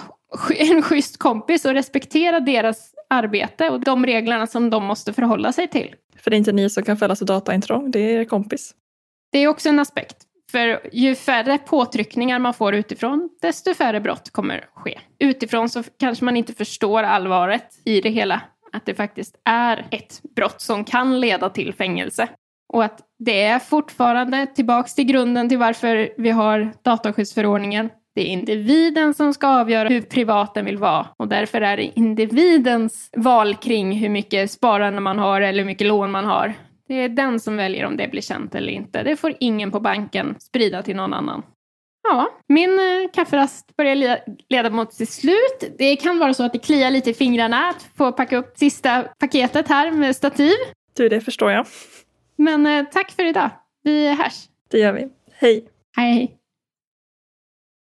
en 0.56 0.82
schysst 0.82 1.18
kompis 1.18 1.64
och 1.64 1.72
respektera 1.72 2.40
deras 2.40 2.94
arbete 3.10 3.70
och 3.70 3.80
de 3.80 4.06
reglerna 4.06 4.46
som 4.46 4.70
de 4.70 4.84
måste 4.84 5.12
förhålla 5.12 5.52
sig 5.52 5.68
till. 5.68 5.94
För 6.16 6.30
det 6.30 6.36
är 6.36 6.38
inte 6.38 6.52
ni 6.52 6.70
som 6.70 6.82
kan 6.82 6.96
fällas 6.96 7.18
för 7.18 7.26
dataintrång, 7.26 7.90
det 7.90 7.98
är 7.98 8.20
er 8.20 8.24
kompis. 8.24 8.74
Det 9.32 9.38
är 9.38 9.48
också 9.48 9.68
en 9.68 9.78
aspekt. 9.78 10.23
För 10.54 10.80
ju 10.92 11.14
färre 11.14 11.58
påtryckningar 11.58 12.38
man 12.38 12.54
får 12.54 12.74
utifrån, 12.74 13.28
desto 13.42 13.74
färre 13.74 14.00
brott 14.00 14.30
kommer 14.30 14.64
ske. 14.74 15.00
Utifrån 15.18 15.68
så 15.68 15.82
kanske 15.98 16.24
man 16.24 16.36
inte 16.36 16.52
förstår 16.52 17.02
allvaret 17.02 17.64
i 17.84 18.00
det 18.00 18.10
hela. 18.10 18.40
Att 18.72 18.86
det 18.86 18.94
faktiskt 18.94 19.36
är 19.44 19.86
ett 19.90 20.20
brott 20.36 20.60
som 20.60 20.84
kan 20.84 21.20
leda 21.20 21.50
till 21.50 21.74
fängelse. 21.74 22.28
Och 22.72 22.84
att 22.84 23.00
det 23.18 23.42
är 23.42 23.58
fortfarande 23.58 24.46
tillbaks 24.46 24.94
till 24.94 25.04
grunden 25.04 25.48
till 25.48 25.58
varför 25.58 26.08
vi 26.18 26.30
har 26.30 26.72
dataskyddsförordningen. 26.82 27.90
Det 28.14 28.20
är 28.20 28.26
individen 28.26 29.14
som 29.14 29.34
ska 29.34 29.48
avgöra 29.48 29.88
hur 29.88 30.02
privat 30.02 30.54
den 30.54 30.64
vill 30.64 30.78
vara 30.78 31.06
och 31.16 31.28
därför 31.28 31.60
är 31.60 31.76
det 31.76 31.98
individens 31.98 33.10
val 33.16 33.54
kring 33.54 33.92
hur 33.92 34.08
mycket 34.08 34.50
sparande 34.50 35.00
man 35.00 35.18
har 35.18 35.40
eller 35.40 35.58
hur 35.58 35.66
mycket 35.66 35.86
lån 35.86 36.10
man 36.10 36.24
har. 36.24 36.54
Det 36.88 36.94
är 36.94 37.08
den 37.08 37.40
som 37.40 37.56
väljer 37.56 37.86
om 37.86 37.96
det 37.96 38.08
blir 38.08 38.22
känt 38.22 38.54
eller 38.54 38.72
inte. 38.72 39.02
Det 39.02 39.16
får 39.16 39.34
ingen 39.40 39.70
på 39.70 39.80
banken 39.80 40.36
sprida 40.38 40.82
till 40.82 40.96
någon 40.96 41.14
annan. 41.14 41.42
Ja, 42.08 42.30
min 42.48 42.70
eh, 42.70 43.10
kafferast 43.14 43.76
börjar 43.76 44.18
leda 44.48 44.70
mot 44.70 44.94
sitt 44.94 45.10
slut. 45.10 45.74
Det 45.78 45.96
kan 45.96 46.18
vara 46.18 46.34
så 46.34 46.44
att 46.44 46.52
det 46.52 46.58
kliar 46.58 46.90
lite 46.90 47.10
i 47.10 47.14
fingrarna 47.14 47.68
att 47.68 47.82
få 47.96 48.12
packa 48.12 48.36
upp 48.36 48.52
sista 48.56 49.02
paketet 49.02 49.68
här 49.68 49.90
med 49.90 50.16
stativ. 50.16 50.54
Du, 50.96 51.08
det 51.08 51.20
förstår 51.20 51.50
jag. 51.50 51.66
Men 52.36 52.66
eh, 52.66 52.84
tack 52.92 53.10
för 53.10 53.24
idag. 53.24 53.50
Vi 53.82 54.08
hörs. 54.08 54.48
Det 54.70 54.78
gör 54.78 54.92
vi. 54.92 55.08
Hej. 55.32 55.68
Hej. 55.96 56.38